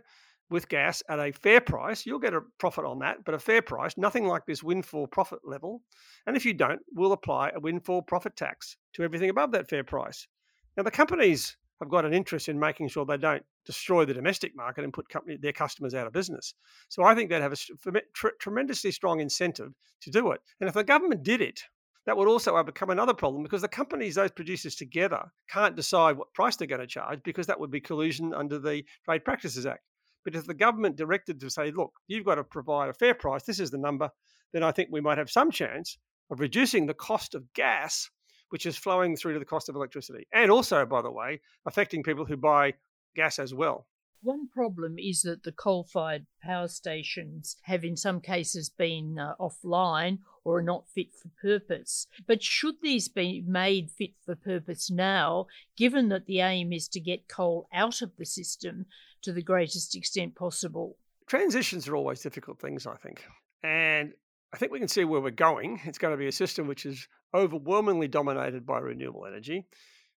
with 0.49 0.69
gas 0.69 1.03
at 1.09 1.19
a 1.19 1.31
fair 1.31 1.61
price. 1.61 2.05
You'll 2.05 2.19
get 2.19 2.33
a 2.33 2.41
profit 2.57 2.85
on 2.85 2.99
that, 2.99 3.23
but 3.23 3.35
a 3.35 3.39
fair 3.39 3.61
price, 3.61 3.97
nothing 3.97 4.25
like 4.25 4.45
this 4.45 4.63
windfall 4.63 5.07
profit 5.07 5.39
level. 5.43 5.81
And 6.25 6.35
if 6.35 6.45
you 6.45 6.53
don't, 6.53 6.79
we'll 6.91 7.11
apply 7.11 7.51
a 7.53 7.59
windfall 7.59 8.01
profit 8.01 8.35
tax 8.35 8.77
to 8.93 9.03
everything 9.03 9.29
above 9.29 9.51
that 9.51 9.69
fair 9.69 9.83
price. 9.83 10.27
Now, 10.75 10.83
the 10.83 10.91
companies 10.91 11.55
have 11.79 11.89
got 11.89 12.05
an 12.05 12.13
interest 12.13 12.49
in 12.49 12.59
making 12.59 12.89
sure 12.89 13.05
they 13.05 13.17
don't 13.17 13.43
destroy 13.65 14.05
the 14.05 14.13
domestic 14.13 14.55
market 14.55 14.83
and 14.83 14.93
put 14.93 15.09
company, 15.09 15.37
their 15.37 15.53
customers 15.53 15.93
out 15.93 16.07
of 16.07 16.13
business. 16.13 16.53
So 16.89 17.03
I 17.03 17.15
think 17.15 17.29
they'd 17.29 17.41
have 17.41 17.53
a 17.53 18.01
tr- 18.13 18.27
tremendously 18.39 18.91
strong 18.91 19.19
incentive 19.19 19.73
to 20.01 20.11
do 20.11 20.31
it. 20.31 20.41
And 20.59 20.67
if 20.67 20.73
the 20.73 20.83
government 20.83 21.23
did 21.23 21.41
it, 21.41 21.61
that 22.05 22.17
would 22.17 22.27
also 22.27 22.61
become 22.63 22.89
another 22.89 23.13
problem 23.13 23.43
because 23.43 23.61
the 23.61 23.67
companies, 23.67 24.15
those 24.15 24.31
producers 24.31 24.75
together, 24.75 25.31
can't 25.49 25.75
decide 25.75 26.17
what 26.17 26.33
price 26.33 26.55
they're 26.55 26.67
going 26.67 26.81
to 26.81 26.87
charge 26.87 27.21
because 27.23 27.47
that 27.47 27.59
would 27.59 27.71
be 27.71 27.81
collusion 27.81 28.33
under 28.33 28.57
the 28.57 28.83
Trade 29.05 29.23
Practices 29.23 29.65
Act. 29.65 29.83
But 30.25 30.35
if 30.35 30.45
the 30.45 30.53
government 30.53 30.95
directed 30.95 31.39
to 31.39 31.49
say, 31.49 31.71
look, 31.71 31.93
you've 32.07 32.25
got 32.25 32.35
to 32.35 32.43
provide 32.43 32.89
a 32.89 32.93
fair 32.93 33.13
price, 33.13 33.43
this 33.43 33.59
is 33.59 33.71
the 33.71 33.77
number, 33.77 34.09
then 34.53 34.63
I 34.63 34.71
think 34.71 34.89
we 34.91 35.01
might 35.01 35.17
have 35.17 35.29
some 35.29 35.51
chance 35.51 35.97
of 36.29 36.39
reducing 36.39 36.85
the 36.85 36.93
cost 36.93 37.35
of 37.35 37.53
gas 37.53 38.09
which 38.49 38.65
is 38.65 38.77
flowing 38.77 39.15
through 39.15 39.33
to 39.33 39.39
the 39.39 39.45
cost 39.45 39.69
of 39.69 39.75
electricity. 39.75 40.27
And 40.33 40.51
also, 40.51 40.85
by 40.85 41.01
the 41.01 41.11
way, 41.11 41.41
affecting 41.65 42.03
people 42.03 42.25
who 42.25 42.37
buy 42.37 42.73
gas 43.15 43.39
as 43.39 43.53
well. 43.53 43.85
One 44.21 44.49
problem 44.49 44.97
is 44.99 45.21
that 45.21 45.43
the 45.43 45.53
coal 45.53 45.85
fired 45.85 46.25
power 46.43 46.67
stations 46.67 47.55
have, 47.61 47.85
in 47.85 47.95
some 47.95 48.19
cases, 48.19 48.69
been 48.69 49.17
uh, 49.17 49.35
offline 49.39 50.19
or 50.43 50.57
are 50.57 50.63
not 50.63 50.89
fit 50.89 51.13
for 51.13 51.29
purpose. 51.41 52.05
But 52.27 52.43
should 52.43 52.75
these 52.81 53.07
be 53.07 53.43
made 53.47 53.89
fit 53.91 54.11
for 54.25 54.35
purpose 54.35 54.91
now, 54.91 55.47
given 55.77 56.09
that 56.09 56.25
the 56.25 56.41
aim 56.41 56.73
is 56.73 56.89
to 56.89 56.99
get 56.99 57.29
coal 57.29 57.69
out 57.73 58.01
of 58.01 58.11
the 58.17 58.25
system 58.25 58.87
to 59.21 59.31
the 59.31 59.41
greatest 59.41 59.95
extent 59.95 60.35
possible? 60.35 60.97
Transitions 61.27 61.87
are 61.87 61.95
always 61.95 62.21
difficult 62.21 62.59
things, 62.59 62.85
I 62.85 62.95
think. 62.95 63.23
And 63.63 64.13
I 64.53 64.57
think 64.57 64.71
we 64.71 64.79
can 64.79 64.87
see 64.87 65.03
where 65.03 65.21
we're 65.21 65.31
going. 65.31 65.79
It's 65.85 65.99
going 65.99 66.13
to 66.13 66.17
be 66.17 66.27
a 66.27 66.31
system 66.31 66.67
which 66.67 66.85
is 66.85 67.07
overwhelmingly 67.33 68.07
dominated 68.07 68.65
by 68.65 68.79
renewable 68.79 69.25
energy. 69.25 69.65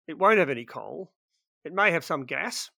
It 0.09 0.19
won't 0.19 0.39
have 0.39 0.51
any 0.51 0.65
coal. 0.65 1.13
It 1.65 1.75
may 1.75 1.93
have 1.93 2.05
some 2.05 2.25
gas, 2.25 2.71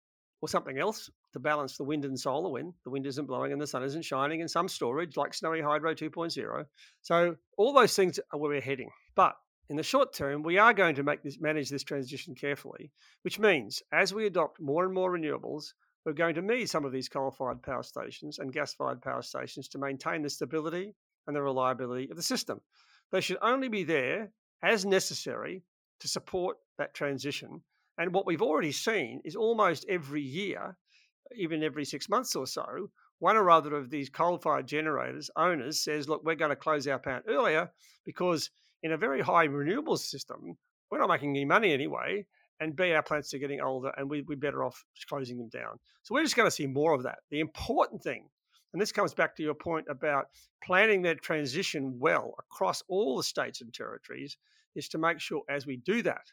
or 0.43 0.49
something 0.49 0.77
else 0.77 1.09
to 1.31 1.39
balance 1.39 1.77
the 1.77 1.85
wind 1.85 2.03
and 2.03 2.19
solar 2.19 2.49
when 2.49 2.73
the 2.83 2.89
wind 2.89 3.05
isn't 3.05 3.27
blowing 3.27 3.53
and 3.53 3.61
the 3.61 3.65
sun 3.65 3.81
isn't 3.81 4.03
shining, 4.03 4.41
and 4.41 4.51
some 4.51 4.67
storage 4.67 5.15
like 5.15 5.33
Snowy 5.33 5.61
Hydro 5.61 5.95
2.0. 5.95 6.65
So 7.01 7.37
all 7.57 7.71
those 7.71 7.95
things 7.95 8.19
are 8.33 8.37
where 8.37 8.49
we're 8.49 8.59
heading. 8.59 8.89
But 9.15 9.35
in 9.69 9.77
the 9.77 9.83
short 9.83 10.11
term, 10.13 10.43
we 10.43 10.57
are 10.57 10.73
going 10.73 10.95
to 10.95 11.03
make 11.03 11.23
this 11.23 11.39
manage 11.39 11.69
this 11.69 11.83
transition 11.83 12.35
carefully, 12.35 12.91
which 13.21 13.39
means 13.39 13.81
as 13.93 14.13
we 14.13 14.25
adopt 14.25 14.59
more 14.59 14.83
and 14.83 14.93
more 14.93 15.17
renewables, 15.17 15.73
we're 16.05 16.11
going 16.11 16.35
to 16.35 16.41
need 16.41 16.69
some 16.69 16.83
of 16.83 16.91
these 16.91 17.07
coal-fired 17.07 17.63
power 17.63 17.83
stations 17.83 18.39
and 18.39 18.51
gas-fired 18.51 19.01
power 19.01 19.21
stations 19.21 19.69
to 19.69 19.77
maintain 19.77 20.23
the 20.23 20.29
stability 20.29 20.93
and 21.27 21.35
the 21.35 21.41
reliability 21.41 22.09
of 22.09 22.17
the 22.17 22.23
system. 22.23 22.61
They 23.11 23.21
should 23.21 23.37
only 23.41 23.69
be 23.69 23.83
there 23.83 24.31
as 24.61 24.85
necessary 24.85 25.63
to 25.99 26.07
support 26.07 26.57
that 26.77 26.93
transition 26.93 27.61
and 27.97 28.13
what 28.13 28.25
we've 28.25 28.41
already 28.41 28.71
seen 28.71 29.21
is 29.23 29.35
almost 29.35 29.85
every 29.87 30.21
year, 30.21 30.75
even 31.35 31.63
every 31.63 31.85
six 31.85 32.09
months 32.09 32.35
or 32.35 32.47
so, 32.47 32.89
one 33.19 33.37
or 33.37 33.49
other 33.49 33.75
of 33.75 33.89
these 33.89 34.09
coal 34.09 34.37
fired 34.37 34.67
generators 34.67 35.29
owners 35.35 35.79
says, 35.79 36.09
look, 36.09 36.23
we're 36.23 36.35
going 36.35 36.49
to 36.49 36.55
close 36.55 36.87
our 36.87 36.99
plant 36.99 37.25
earlier 37.27 37.71
because 38.03 38.49
in 38.81 38.91
a 38.91 38.97
very 38.97 39.21
high 39.21 39.47
renewables 39.47 39.99
system, 39.99 40.57
we're 40.89 40.99
not 40.99 41.09
making 41.09 41.29
any 41.29 41.45
money 41.45 41.71
anyway. 41.71 42.25
And 42.59 42.75
B, 42.75 42.93
our 42.93 43.03
plants 43.03 43.33
are 43.33 43.39
getting 43.39 43.61
older 43.61 43.91
and 43.95 44.09
we, 44.09 44.21
we're 44.23 44.37
better 44.37 44.63
off 44.63 44.83
closing 45.07 45.37
them 45.37 45.49
down. 45.49 45.79
So 46.01 46.13
we're 46.13 46.23
just 46.23 46.35
going 46.35 46.47
to 46.47 46.51
see 46.51 46.67
more 46.67 46.93
of 46.93 47.03
that. 47.03 47.19
The 47.29 47.39
important 47.39 48.01
thing, 48.01 48.29
and 48.73 48.81
this 48.81 48.91
comes 48.91 49.13
back 49.13 49.35
to 49.35 49.43
your 49.43 49.53
point 49.53 49.85
about 49.87 50.25
planning 50.63 51.01
that 51.03 51.21
transition 51.21 51.97
well 51.99 52.33
across 52.39 52.83
all 52.87 53.15
the 53.15 53.23
states 53.23 53.61
and 53.61 53.73
territories, 53.73 54.37
is 54.75 54.89
to 54.89 54.97
make 54.97 55.19
sure 55.19 55.43
as 55.49 55.65
we 55.65 55.77
do 55.77 56.01
that, 56.01 56.25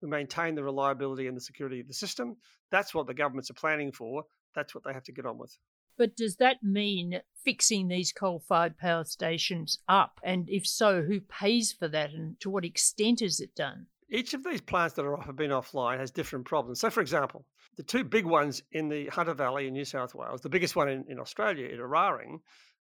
we 0.00 0.08
maintain 0.08 0.54
the 0.54 0.64
reliability 0.64 1.26
and 1.26 1.36
the 1.36 1.40
security 1.40 1.80
of 1.80 1.86
the 1.86 1.94
system. 1.94 2.36
That's 2.70 2.94
what 2.94 3.06
the 3.06 3.14
governments 3.14 3.50
are 3.50 3.54
planning 3.54 3.92
for. 3.92 4.24
That's 4.54 4.74
what 4.74 4.84
they 4.84 4.92
have 4.92 5.04
to 5.04 5.12
get 5.12 5.26
on 5.26 5.38
with. 5.38 5.56
But 5.96 6.16
does 6.16 6.36
that 6.36 6.62
mean 6.62 7.20
fixing 7.44 7.88
these 7.88 8.12
coal 8.12 8.40
fired 8.40 8.76
power 8.76 9.04
stations 9.04 9.78
up? 9.88 10.20
And 10.24 10.48
if 10.48 10.66
so, 10.66 11.02
who 11.02 11.20
pays 11.20 11.72
for 11.72 11.88
that 11.88 12.10
and 12.10 12.40
to 12.40 12.50
what 12.50 12.64
extent 12.64 13.22
is 13.22 13.40
it 13.40 13.54
done? 13.54 13.86
Each 14.14 14.32
of 14.32 14.44
these 14.44 14.60
plants 14.60 14.94
that 14.94 15.04
are, 15.04 15.20
have 15.22 15.34
been 15.34 15.50
offline 15.50 15.98
has 15.98 16.12
different 16.12 16.44
problems. 16.44 16.78
So, 16.78 16.88
for 16.88 17.00
example, 17.00 17.44
the 17.76 17.82
two 17.82 18.04
big 18.04 18.24
ones 18.24 18.62
in 18.70 18.88
the 18.88 19.06
Hunter 19.08 19.34
Valley 19.34 19.66
in 19.66 19.72
New 19.72 19.84
South 19.84 20.14
Wales, 20.14 20.40
the 20.40 20.48
biggest 20.48 20.76
one 20.76 20.88
in, 20.88 21.04
in 21.08 21.18
Australia, 21.18 21.66
at 21.66 21.80
Eraring, 21.80 22.38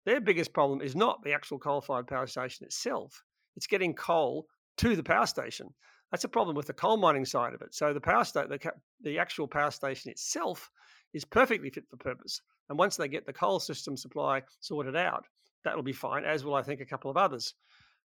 their 0.05 0.19
biggest 0.19 0.53
problem 0.53 0.81
is 0.81 0.95
not 0.95 1.21
the 1.21 1.33
actual 1.33 1.59
coal 1.59 1.81
fired 1.81 2.07
power 2.07 2.25
station 2.25 2.65
itself, 2.65 3.23
it's 3.55 3.67
getting 3.67 3.93
coal 3.93 4.47
to 4.77 4.95
the 4.95 5.03
power 5.03 5.27
station. 5.27 5.67
That's 6.09 6.23
a 6.23 6.29
problem 6.29 6.55
with 6.55 6.65
the 6.65 6.73
coal 6.73 6.97
mining 6.97 7.25
side 7.25 7.53
of 7.53 7.61
it. 7.61 7.75
So 7.75 7.93
the 7.93 8.01
power 8.01 8.23
station, 8.23 8.49
the, 8.49 8.71
the 9.03 9.19
actual 9.19 9.47
power 9.47 9.69
station 9.69 10.09
itself 10.09 10.71
is 11.13 11.25
perfectly 11.25 11.69
fit 11.69 11.87
for 11.91 11.97
purpose. 11.97 12.41
And 12.69 12.79
once 12.79 12.97
they 12.97 13.07
get 13.07 13.27
the 13.27 13.33
coal 13.33 13.59
system 13.59 13.95
supply 13.95 14.41
sorted 14.61 14.95
out, 14.95 15.25
that'll 15.63 15.83
be 15.83 15.93
fine, 15.93 16.23
as 16.23 16.43
will, 16.43 16.55
I 16.55 16.63
think, 16.63 16.81
a 16.81 16.85
couple 16.85 17.11
of 17.11 17.17
others. 17.17 17.53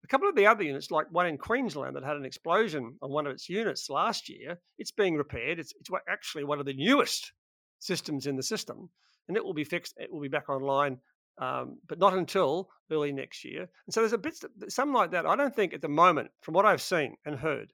A 0.04 0.08
couple 0.08 0.28
of 0.28 0.36
the 0.36 0.48
other 0.48 0.64
units, 0.64 0.92
like 0.92 1.08
one 1.12 1.28
in 1.28 1.38
Queensland 1.38 1.96
that 1.96 2.04
had 2.04 2.18
an 2.18 2.26
explosion 2.26 2.98
on 3.02 3.12
one 3.12 3.28
of 3.28 3.34
its 3.34 3.48
units 3.48 3.90
last 3.90 4.30
year, 4.30 4.58
it's 4.78 4.92
being 4.92 5.16
repaired. 5.16 5.60
It's, 5.60 5.74
it's 5.80 5.90
actually 6.10 6.44
one 6.44 6.60
of 6.60 6.66
the 6.66 6.74
newest 6.74 7.34
systems 7.80 8.28
in 8.28 8.36
the 8.36 8.44
system, 8.44 8.90
and 9.28 9.38
it 9.38 9.44
will 9.44 9.54
be 9.54 9.64
fixed. 9.64 9.94
It 9.98 10.12
will 10.12 10.22
be 10.22 10.28
back 10.28 10.50
online, 10.50 10.98
um, 11.38 11.78
but 11.88 12.00
not 12.00 12.14
until 12.14 12.70
early 12.92 13.12
next 13.12 13.44
year. 13.46 13.70
And 13.86 13.94
so 13.94 14.02
there's 14.02 14.14
a 14.14 14.18
bit, 14.18 14.44
something 14.70 14.94
like 14.94 15.12
that. 15.12 15.26
I 15.26 15.36
don't 15.36 15.56
think 15.56 15.74
at 15.74 15.82
the 15.82 15.88
moment, 15.88 16.32
from 16.42 16.56
what 16.56 16.66
I've 16.66 16.82
seen 16.82 17.16
and 17.26 17.36
heard, 17.36 17.72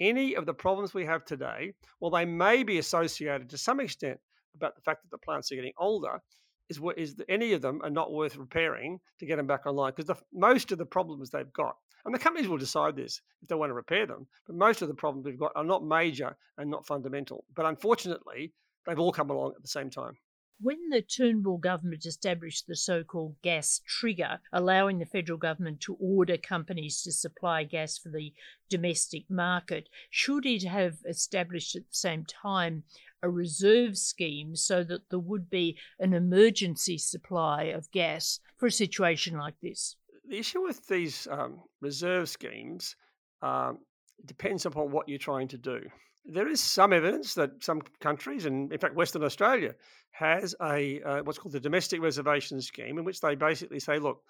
any 0.00 0.34
of 0.34 0.46
the 0.46 0.54
problems 0.54 0.94
we 0.94 1.06
have 1.06 1.24
today, 1.24 1.72
well, 2.00 2.10
they 2.10 2.24
may 2.24 2.62
be 2.62 2.78
associated 2.78 3.50
to 3.50 3.58
some 3.58 3.80
extent 3.80 4.18
about 4.54 4.74
the 4.76 4.82
fact 4.82 5.02
that 5.02 5.10
the 5.10 5.18
plants 5.18 5.50
are 5.50 5.56
getting 5.56 5.72
older, 5.78 6.20
is 6.68 6.80
what 6.80 6.98
is 6.98 7.16
any 7.28 7.52
of 7.52 7.62
them 7.62 7.80
are 7.82 7.90
not 7.90 8.12
worth 8.12 8.36
repairing 8.36 9.00
to 9.18 9.26
get 9.26 9.36
them 9.36 9.46
back 9.46 9.66
online 9.66 9.92
because 9.94 10.16
most 10.32 10.72
of 10.72 10.78
the 10.78 10.86
problems 10.86 11.30
they've 11.30 11.52
got, 11.52 11.76
and 12.04 12.14
the 12.14 12.18
companies 12.18 12.48
will 12.48 12.58
decide 12.58 12.96
this 12.96 13.20
if 13.42 13.48
they 13.48 13.54
want 13.54 13.70
to 13.70 13.74
repair 13.74 14.06
them, 14.06 14.26
but 14.46 14.56
most 14.56 14.82
of 14.82 14.88
the 14.88 14.94
problems 14.94 15.26
we've 15.26 15.38
got 15.38 15.52
are 15.56 15.64
not 15.64 15.84
major 15.84 16.36
and 16.58 16.70
not 16.70 16.86
fundamental. 16.86 17.44
But 17.54 17.66
unfortunately, 17.66 18.52
they've 18.86 18.98
all 18.98 19.12
come 19.12 19.30
along 19.30 19.52
at 19.56 19.62
the 19.62 19.68
same 19.68 19.90
time. 19.90 20.16
When 20.60 20.88
the 20.88 21.02
Turnbull 21.02 21.58
government 21.58 22.06
established 22.06 22.66
the 22.66 22.76
so 22.76 23.02
called 23.02 23.42
gas 23.42 23.80
trigger, 23.86 24.40
allowing 24.52 24.98
the 24.98 25.06
federal 25.06 25.36
government 25.36 25.80
to 25.82 25.94
order 25.94 26.36
companies 26.36 27.02
to 27.02 27.12
supply 27.12 27.64
gas 27.64 27.98
for 27.98 28.08
the 28.08 28.32
domestic 28.68 29.28
market, 29.28 29.88
should 30.10 30.46
it 30.46 30.62
have 30.62 30.98
established 31.08 31.74
at 31.74 31.88
the 31.88 31.96
same 31.96 32.24
time 32.24 32.84
a 33.20 33.28
reserve 33.28 33.98
scheme 33.98 34.54
so 34.54 34.84
that 34.84 35.10
there 35.10 35.18
would 35.18 35.50
be 35.50 35.76
an 35.98 36.14
emergency 36.14 36.98
supply 36.98 37.64
of 37.64 37.90
gas 37.90 38.38
for 38.56 38.66
a 38.66 38.72
situation 38.72 39.36
like 39.36 39.58
this? 39.60 39.96
The 40.28 40.38
issue 40.38 40.62
with 40.62 40.86
these 40.86 41.26
um, 41.30 41.62
reserve 41.80 42.28
schemes 42.28 42.94
um, 43.42 43.78
depends 44.24 44.66
upon 44.66 44.92
what 44.92 45.08
you're 45.08 45.18
trying 45.18 45.48
to 45.48 45.58
do 45.58 45.90
there 46.26 46.48
is 46.48 46.60
some 46.60 46.92
evidence 46.92 47.34
that 47.34 47.62
some 47.62 47.82
countries, 48.00 48.46
and 48.46 48.72
in 48.72 48.78
fact 48.78 48.94
Western 48.94 49.22
Australia, 49.22 49.74
has 50.12 50.54
a 50.62 51.02
uh, 51.02 51.22
what's 51.22 51.38
called 51.38 51.52
the 51.52 51.60
domestic 51.60 52.00
reservation 52.00 52.60
scheme, 52.60 52.98
in 52.98 53.04
which 53.04 53.20
they 53.20 53.34
basically 53.34 53.80
say, 53.80 53.98
look, 53.98 54.22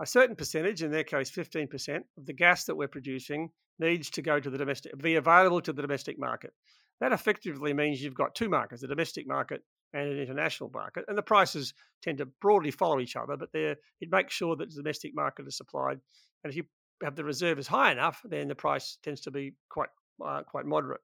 a 0.00 0.06
certain 0.06 0.36
percentage, 0.36 0.82
in 0.82 0.90
their 0.90 1.04
case 1.04 1.30
15%, 1.30 1.96
of 1.96 2.26
the 2.26 2.32
gas 2.32 2.64
that 2.64 2.76
we're 2.76 2.88
producing 2.88 3.50
needs 3.78 4.08
to 4.10 4.22
go 4.22 4.40
to 4.40 4.50
the 4.50 4.58
domestic, 4.58 4.96
be 4.98 5.16
available 5.16 5.60
to 5.60 5.72
the 5.72 5.82
domestic 5.82 6.18
market. 6.18 6.52
That 7.00 7.12
effectively 7.12 7.74
means 7.74 8.02
you've 8.02 8.14
got 8.14 8.34
two 8.34 8.48
markets, 8.48 8.82
a 8.82 8.86
domestic 8.86 9.26
market 9.26 9.62
and 9.92 10.08
an 10.08 10.18
international 10.18 10.70
market, 10.72 11.04
and 11.08 11.18
the 11.18 11.22
prices 11.22 11.74
tend 12.02 12.18
to 12.18 12.26
broadly 12.40 12.70
follow 12.70 13.00
each 13.00 13.16
other, 13.16 13.36
but 13.36 13.48
it 13.52 13.78
makes 14.10 14.34
sure 14.34 14.56
that 14.56 14.70
the 14.70 14.76
domestic 14.76 15.12
market 15.14 15.46
is 15.46 15.56
supplied. 15.56 15.98
And 16.44 16.50
if 16.50 16.56
you 16.56 16.64
have 17.02 17.16
the 17.16 17.24
reserve 17.24 17.58
is 17.58 17.66
high 17.66 17.92
enough, 17.92 18.20
then 18.24 18.48
the 18.48 18.54
price 18.54 18.98
tends 19.02 19.20
to 19.22 19.30
be 19.30 19.54
quite 19.68 19.88
uh, 20.24 20.42
quite 20.44 20.66
moderate. 20.66 21.00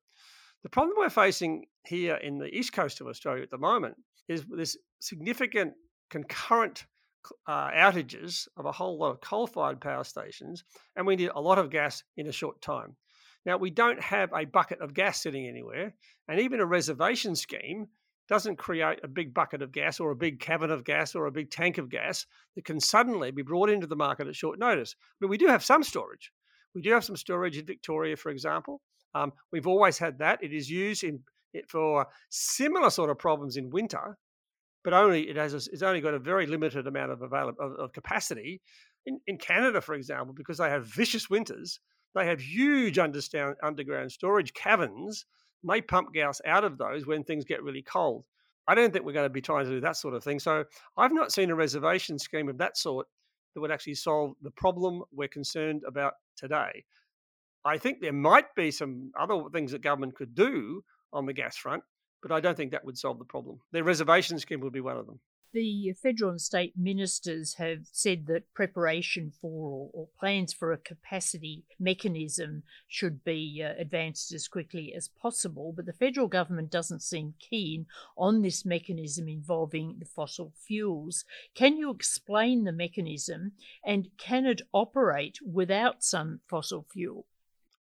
The 0.63 0.69
problem 0.69 0.97
we're 0.99 1.09
facing 1.09 1.67
here 1.87 2.17
in 2.17 2.39
the 2.39 2.53
east 2.55 2.73
coast 2.73 3.01
of 3.01 3.07
Australia 3.07 3.43
at 3.43 3.51
the 3.51 3.59
moment 3.59 3.97
is 4.29 4.45
this 4.51 4.77
significant 4.99 5.75
concurrent 6.11 6.85
uh, 7.47 7.71
outages 7.71 8.49
of 8.57 8.67
a 8.67 8.73
whole 8.73 8.99
lot 8.99 9.11
of 9.11 9.21
coal 9.21 9.47
fired 9.47 9.81
power 9.81 10.05
stations, 10.05 10.65
and 10.97 11.07
we 11.07 11.17
need 11.17 11.31
a 11.35 11.41
lot 11.41 11.59
of 11.59 11.71
gas 11.71 12.03
in 12.17 12.27
a 12.27 12.33
short 12.33 12.61
time. 12.61 12.97
Now, 13.47 13.57
we 13.57 13.71
don't 13.71 14.01
have 14.03 14.33
a 14.35 14.45
bucket 14.47 14.81
of 14.81 14.95
gas 14.95 15.23
sitting 15.23 15.47
anywhere, 15.47 15.95
and 16.27 16.41
even 16.41 16.61
a 16.61 16.67
reservation 16.67 17.37
scheme 17.37 17.87
doesn't 18.29 18.57
create 18.57 18.99
a 19.03 19.09
big 19.09 19.33
bucket 19.33 19.63
of 19.63 19.73
gas 19.73 20.01
or 20.01 20.11
a 20.11 20.17
big 20.17 20.41
cabin 20.41 20.71
of 20.71 20.85
gas 20.85 21.15
or 21.15 21.27
a 21.27 21.33
big 21.33 21.51
tank 21.51 21.79
of 21.79 21.89
gas 21.89 22.27
that 22.57 22.65
can 22.65 22.81
suddenly 22.81 23.31
be 23.31 23.43
brought 23.43 23.71
into 23.71 23.87
the 23.87 23.97
market 23.97 24.27
at 24.27 24.37
short 24.37 24.59
notice. 24.59 24.95
But 25.21 25.29
we 25.29 25.39
do 25.39 25.47
have 25.47 25.65
some 25.65 25.83
storage. 25.83 26.31
We 26.75 26.83
do 26.83 26.93
have 26.93 27.05
some 27.05 27.17
storage 27.17 27.57
in 27.57 27.65
Victoria, 27.65 28.17
for 28.17 28.31
example, 28.31 28.83
um, 29.15 29.33
we've 29.53 29.67
always 29.67 29.99
had 29.99 30.19
that. 30.19 30.43
It 30.43 30.53
is 30.53 30.71
used 30.71 31.05
in 31.05 31.21
for 31.69 32.07
similar 32.29 32.91
sort 32.91 33.11
of 33.11 33.19
problems 33.19 33.57
in 33.57 33.71
winter, 33.71 34.19
but 34.85 34.93
only 34.93 35.29
it 35.29 35.37
has 35.37 35.55
a, 35.55 35.57
it's 35.73 35.83
only 35.83 36.01
got 36.01 36.15
a 36.15 36.19
very 36.19 36.47
limited 36.47 36.87
amount 36.87 37.11
of 37.11 37.23
available 37.23 37.59
of, 37.61 37.73
of 37.73 37.93
capacity. 37.93 38.61
In, 39.07 39.21
in 39.27 39.39
Canada, 39.39 39.81
for 39.81 39.95
example, 39.95 40.35
because 40.35 40.59
they 40.59 40.69
have 40.69 40.87
vicious 40.87 41.31
winters, 41.31 41.81
they 42.15 42.27
have 42.27 42.41
huge 42.41 42.99
underground 42.99 43.57
underground 43.63 44.13
storage 44.13 44.53
caverns. 44.55 45.25
And 45.63 45.73
they 45.73 45.81
pump 45.81 46.13
gas 46.15 46.41
out 46.47 46.63
of 46.63 46.79
those 46.79 47.07
when 47.07 47.25
things 47.25 47.45
get 47.45 47.65
really 47.65 47.83
cold. 47.83 48.25
I 48.69 48.75
don't 48.75 48.93
think 48.93 49.05
we're 49.05 49.13
going 49.13 49.25
to 49.25 49.31
be 49.31 49.41
trying 49.41 49.65
to 49.65 49.71
do 49.73 49.81
that 49.81 49.97
sort 49.97 50.15
of 50.15 50.23
thing. 50.23 50.39
So 50.39 50.65
I've 50.97 51.13
not 51.13 51.33
seen 51.33 51.51
a 51.51 51.55
reservation 51.55 52.19
scheme 52.19 52.49
of 52.49 52.59
that 52.59 52.77
sort 52.77 53.07
that 53.55 53.61
would 53.61 53.73
actually 53.73 53.95
solve 53.95 54.35
the 54.43 54.51
problem 54.53 55.03
we're 55.11 55.27
concerned 55.27 55.83
about 55.87 56.15
today. 56.37 56.85
I 57.69 57.77
think 57.77 58.01
there 58.01 58.15
might 58.15 58.55
be 58.55 58.71
some 58.71 59.13
other 59.19 59.43
things 59.53 59.73
that 59.73 59.83
government 59.83 60.17
could 60.17 60.35
do 60.35 60.83
on 61.13 61.27
the 61.27 61.35
gas 61.35 61.57
front, 61.57 61.83
but 62.23 62.33
I 62.33 62.41
don't 62.41 62.57
think 62.57 62.71
that 62.73 62.85
would 62.85 62.97
solve 62.97 63.19
the 63.19 63.27
problem. 63.27 63.61
The 63.73 63.85
reservation 63.85 64.39
scheme 64.39 64.61
would 64.61 64.73
be 64.73 64.81
one 64.81 64.97
of 64.97 65.07
them. 65.07 65.21
The 65.53 65.93
federal 66.03 66.31
and 66.31 66.41
state 66.41 66.75
ministers 66.79 67.55
have 67.55 67.87
said 67.93 68.27
that 68.27 68.53
preparation 68.55 69.33
for 69.41 69.71
or, 69.71 69.91
or 69.93 70.09
plans 70.19 70.55
for 70.55 70.73
a 70.73 70.79
capacity 70.79 71.65
mechanism 71.79 72.63
should 72.87 73.23
be 73.23 73.63
uh, 73.63 73.73
advanced 73.79 74.33
as 74.33 74.49
quickly 74.49 74.95
as 74.95 75.09
possible, 75.09 75.73
but 75.75 75.85
the 75.85 75.93
federal 75.93 76.29
government 76.29 76.71
doesn't 76.71 77.03
seem 77.03 77.35
keen 77.39 77.87
on 78.17 78.41
this 78.41 78.65
mechanism 78.65 79.29
involving 79.29 79.97
the 79.99 80.07
fossil 80.07 80.53
fuels. 80.55 81.25
Can 81.55 81.77
you 81.77 81.91
explain 81.91 82.65
the 82.65 82.73
mechanism 82.73 83.53
and 83.85 84.09
can 84.17 84.47
it 84.47 84.63
operate 84.73 85.39
without 85.43 86.03
some 86.03 86.41
fossil 86.47 86.87
fuel? 86.91 87.27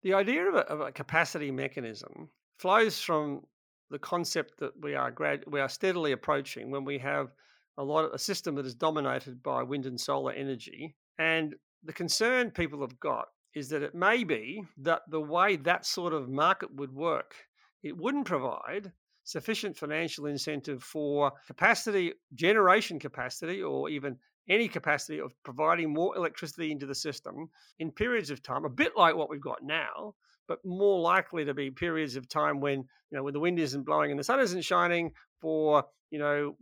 The 0.05 0.13
idea 0.13 0.47
of 0.47 0.53
a, 0.53 0.59
of 0.69 0.81
a 0.81 0.91
capacity 0.91 1.49
mechanism 1.49 2.29
flows 2.59 3.01
from 3.01 3.41
the 3.89 3.97
concept 3.97 4.59
that 4.59 4.79
we 4.79 4.93
are 4.93 5.09
grad, 5.09 5.43
we 5.47 5.59
are 5.59 5.67
steadily 5.67 6.11
approaching 6.11 6.69
when 6.69 6.85
we 6.85 6.99
have 6.99 7.31
a 7.79 7.83
lot 7.83 8.05
of 8.05 8.13
a 8.13 8.19
system 8.19 8.53
that 8.55 8.67
is 8.67 8.75
dominated 8.75 9.41
by 9.41 9.63
wind 9.63 9.87
and 9.87 9.99
solar 9.99 10.31
energy. 10.31 10.95
And 11.17 11.55
the 11.83 11.91
concern 11.91 12.51
people 12.51 12.81
have 12.81 12.99
got 12.99 13.29
is 13.55 13.67
that 13.69 13.81
it 13.81 13.95
may 13.95 14.23
be 14.23 14.61
that 14.77 15.01
the 15.09 15.21
way 15.21 15.55
that 15.55 15.87
sort 15.87 16.13
of 16.13 16.29
market 16.29 16.71
would 16.75 16.93
work, 16.93 17.33
it 17.81 17.97
wouldn't 17.97 18.27
provide 18.27 18.91
sufficient 19.23 19.75
financial 19.75 20.27
incentive 20.27 20.83
for 20.83 21.31
capacity, 21.47 22.13
generation 22.35 22.99
capacity, 22.99 23.63
or 23.63 23.89
even 23.89 24.19
any 24.47 24.67
capacity 24.67 25.19
of 25.19 25.33
providing 25.43 25.93
more 25.93 26.15
electricity 26.15 26.71
into 26.71 26.85
the 26.85 26.95
system 26.95 27.49
in 27.79 27.91
periods 27.91 28.29
of 28.29 28.43
time, 28.43 28.65
a 28.65 28.69
bit 28.69 28.93
like 28.95 29.15
what 29.15 29.29
we've 29.29 29.41
got 29.41 29.63
now, 29.63 30.13
but 30.47 30.63
more 30.63 30.99
likely 30.99 31.45
to 31.45 31.53
be 31.53 31.71
periods 31.71 32.15
of 32.15 32.27
time 32.27 32.59
when 32.59 32.79
you 33.09 33.17
know 33.17 33.23
when 33.23 33.33
the 33.33 33.39
wind 33.39 33.59
isn't 33.59 33.83
blowing 33.83 34.11
and 34.11 34.19
the 34.19 34.23
sun 34.23 34.39
isn't 34.39 34.61
shining 34.61 35.11
for 35.41 35.83
you 36.11 36.19
know 36.19 36.55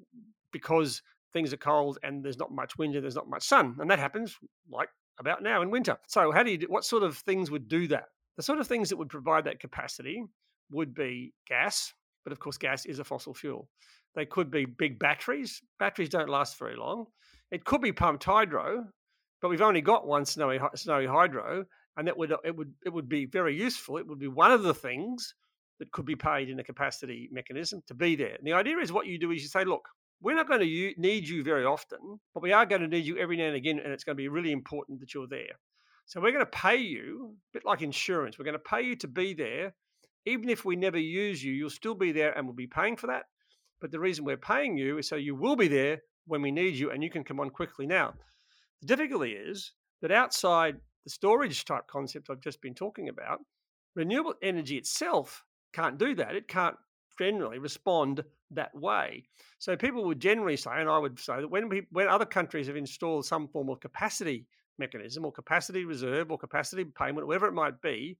because 0.51 1.01
things 1.33 1.51
are 1.51 1.57
cold 1.57 1.97
and 2.03 2.23
there's 2.23 2.37
not 2.37 2.51
much 2.51 2.77
wind 2.77 2.95
and 2.95 3.03
there's 3.03 3.15
not 3.15 3.27
much 3.27 3.43
sun. 3.43 3.75
And 3.79 3.89
that 3.91 3.99
happens 3.99 4.37
like 4.71 4.89
about 5.19 5.43
now 5.43 5.61
in 5.61 5.71
winter. 5.71 5.97
So, 6.07 6.31
how 6.31 6.43
do 6.43 6.51
you 6.51 6.57
do, 6.59 6.67
what 6.69 6.85
sort 6.85 7.03
of 7.03 7.17
things 7.17 7.51
would 7.51 7.67
do 7.67 7.87
that? 7.87 8.05
The 8.37 8.43
sort 8.43 8.59
of 8.59 8.67
things 8.67 8.89
that 8.89 8.97
would 8.97 9.09
provide 9.09 9.45
that 9.45 9.59
capacity 9.59 10.23
would 10.71 10.93
be 10.93 11.33
gas, 11.47 11.93
but 12.23 12.31
of 12.31 12.39
course, 12.39 12.57
gas 12.57 12.85
is 12.85 12.99
a 12.99 13.03
fossil 13.03 13.33
fuel. 13.33 13.67
They 14.15 14.25
could 14.25 14.49
be 14.49 14.65
big 14.65 14.99
batteries. 14.99 15.61
Batteries 15.79 16.09
don't 16.09 16.29
last 16.29 16.57
very 16.57 16.75
long. 16.75 17.07
It 17.53 17.65
could 17.65 17.81
be 17.81 17.91
pumped 17.91 18.23
hydro, 18.23 18.87
but 19.39 19.49
we've 19.49 19.61
only 19.61 19.81
got 19.81 20.07
one 20.07 20.25
snowy, 20.25 20.59
snowy 20.73 21.05
hydro, 21.05 21.65
and 21.95 22.07
that 22.07 22.17
would 22.17 22.31
uh, 22.31 22.37
it 22.43 22.55
would 22.55 22.73
it 22.83 22.89
would 22.89 23.07
be 23.07 23.27
very 23.27 23.55
useful. 23.55 23.97
It 23.97 24.07
would 24.07 24.17
be 24.17 24.27
one 24.27 24.51
of 24.51 24.63
the 24.63 24.73
things 24.73 25.35
that 25.77 25.91
could 25.91 26.05
be 26.05 26.15
paid 26.15 26.49
in 26.49 26.59
a 26.59 26.63
capacity 26.63 27.29
mechanism 27.31 27.83
to 27.85 27.93
be 27.93 28.15
there. 28.15 28.33
And 28.33 28.47
the 28.47 28.53
idea 28.53 28.79
is 28.79 28.91
what 28.91 29.05
you 29.05 29.19
do 29.19 29.29
is 29.29 29.43
you 29.43 29.49
say, 29.49 29.65
look, 29.65 29.87
we're 30.19 30.35
not 30.35 30.47
going 30.47 30.61
to 30.61 30.93
need 30.97 31.27
you 31.27 31.43
very 31.43 31.63
often, 31.63 32.19
but 32.33 32.41
we 32.41 32.53
are 32.53 32.65
going 32.65 32.81
to 32.81 32.87
need 32.87 33.05
you 33.05 33.19
every 33.19 33.37
now 33.37 33.45
and 33.45 33.55
again, 33.55 33.77
and 33.77 33.93
it's 33.93 34.03
going 34.03 34.17
to 34.17 34.23
be 34.23 34.29
really 34.29 34.51
important 34.51 34.99
that 35.01 35.13
you're 35.13 35.27
there. 35.27 35.59
So 36.07 36.21
we're 36.21 36.31
going 36.31 36.45
to 36.45 36.59
pay 36.59 36.77
you, 36.77 37.35
a 37.35 37.53
bit 37.53 37.65
like 37.65 37.83
insurance, 37.83 38.39
we're 38.39 38.45
going 38.45 38.53
to 38.53 38.59
pay 38.59 38.81
you 38.81 38.95
to 38.95 39.07
be 39.07 39.35
there. 39.35 39.75
Even 40.25 40.49
if 40.49 40.65
we 40.65 40.75
never 40.75 40.97
use 40.97 41.43
you, 41.43 41.53
you'll 41.53 41.69
still 41.69 41.95
be 41.95 42.13
there 42.13 42.35
and 42.35 42.47
we'll 42.47 42.55
be 42.55 42.65
paying 42.65 42.97
for 42.97 43.07
that. 43.07 43.25
But 43.79 43.91
the 43.91 43.99
reason 43.99 44.25
we're 44.25 44.37
paying 44.37 44.75
you 44.75 44.97
is 44.97 45.07
so 45.07 45.17
you 45.17 45.35
will 45.35 45.55
be 45.55 45.67
there 45.67 46.01
when 46.25 46.41
we 46.41 46.51
need 46.51 46.75
you 46.75 46.91
and 46.91 47.03
you 47.03 47.09
can 47.09 47.23
come 47.23 47.39
on 47.39 47.49
quickly. 47.49 47.85
Now, 47.85 48.13
the 48.81 48.87
difficulty 48.87 49.31
is 49.31 49.71
that 50.01 50.11
outside 50.11 50.77
the 51.03 51.09
storage 51.09 51.65
type 51.65 51.87
concept 51.87 52.29
I've 52.29 52.41
just 52.41 52.61
been 52.61 52.73
talking 52.75 53.09
about, 53.09 53.39
renewable 53.95 54.35
energy 54.41 54.77
itself 54.77 55.43
can't 55.73 55.97
do 55.97 56.15
that. 56.15 56.35
It 56.35 56.47
can't 56.47 56.75
generally 57.17 57.59
respond 57.59 58.23
that 58.51 58.73
way. 58.75 59.23
So 59.59 59.75
people 59.75 60.05
would 60.05 60.19
generally 60.19 60.57
say, 60.57 60.71
and 60.75 60.89
I 60.89 60.97
would 60.97 61.19
say 61.19 61.41
that 61.41 61.49
when 61.49 61.69
we, 61.69 61.83
when 61.91 62.07
other 62.07 62.25
countries 62.25 62.67
have 62.67 62.75
installed 62.75 63.25
some 63.25 63.47
form 63.47 63.69
of 63.69 63.79
capacity 63.79 64.45
mechanism 64.79 65.25
or 65.25 65.31
capacity 65.31 65.85
reserve 65.85 66.31
or 66.31 66.37
capacity 66.37 66.85
payment, 66.85 67.27
whatever 67.27 67.47
it 67.47 67.53
might 67.53 67.81
be, 67.81 68.17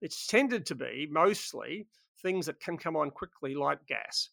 it's 0.00 0.26
tended 0.26 0.66
to 0.66 0.74
be 0.74 1.08
mostly 1.10 1.86
things 2.22 2.46
that 2.46 2.60
can 2.60 2.76
come 2.76 2.96
on 2.96 3.10
quickly, 3.10 3.54
like 3.54 3.86
gas. 3.86 4.30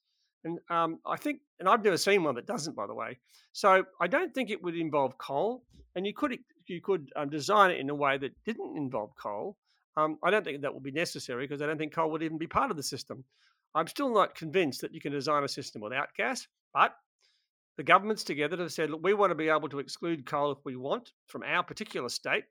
And 0.47 0.59
um, 0.69 0.99
I 1.05 1.17
think, 1.17 1.41
and 1.59 1.67
I've 1.67 1.83
never 1.83 1.97
seen 1.97 2.23
one 2.23 2.35
that 2.35 2.47
doesn't, 2.47 2.75
by 2.75 2.87
the 2.87 2.93
way. 2.93 3.17
So 3.51 3.83
I 3.99 4.07
don't 4.07 4.33
think 4.33 4.49
it 4.49 4.63
would 4.63 4.77
involve 4.77 5.17
coal, 5.17 5.63
and 5.95 6.07
you 6.07 6.13
could 6.13 6.37
you 6.67 6.81
could 6.81 7.09
um, 7.17 7.29
design 7.29 7.71
it 7.71 7.79
in 7.79 7.89
a 7.89 7.95
way 7.95 8.17
that 8.17 8.31
didn't 8.45 8.77
involve 8.77 9.11
coal. 9.21 9.57
Um, 9.97 10.17
I 10.23 10.29
don't 10.29 10.45
think 10.45 10.61
that 10.61 10.73
will 10.73 10.79
be 10.79 10.91
necessary 10.91 11.45
because 11.45 11.61
I 11.61 11.65
don't 11.65 11.77
think 11.77 11.93
coal 11.93 12.11
would 12.11 12.23
even 12.23 12.37
be 12.37 12.47
part 12.47 12.71
of 12.71 12.77
the 12.77 12.83
system. 12.83 13.23
I'm 13.75 13.87
still 13.87 14.13
not 14.13 14.35
convinced 14.35 14.81
that 14.81 14.93
you 14.93 15.01
can 15.01 15.11
design 15.11 15.43
a 15.43 15.47
system 15.47 15.81
without 15.81 16.09
gas, 16.15 16.47
but 16.73 16.95
the 17.77 17.83
governments 17.83 18.23
together 18.23 18.57
have 18.57 18.71
said, 18.71 18.89
look, 18.89 19.03
we 19.03 19.13
want 19.13 19.31
to 19.31 19.35
be 19.35 19.49
able 19.49 19.69
to 19.69 19.79
exclude 19.79 20.25
coal 20.25 20.51
if 20.51 20.59
we 20.63 20.75
want 20.75 21.11
from 21.27 21.43
our 21.43 21.63
particular 21.63 22.09
state. 22.09 22.45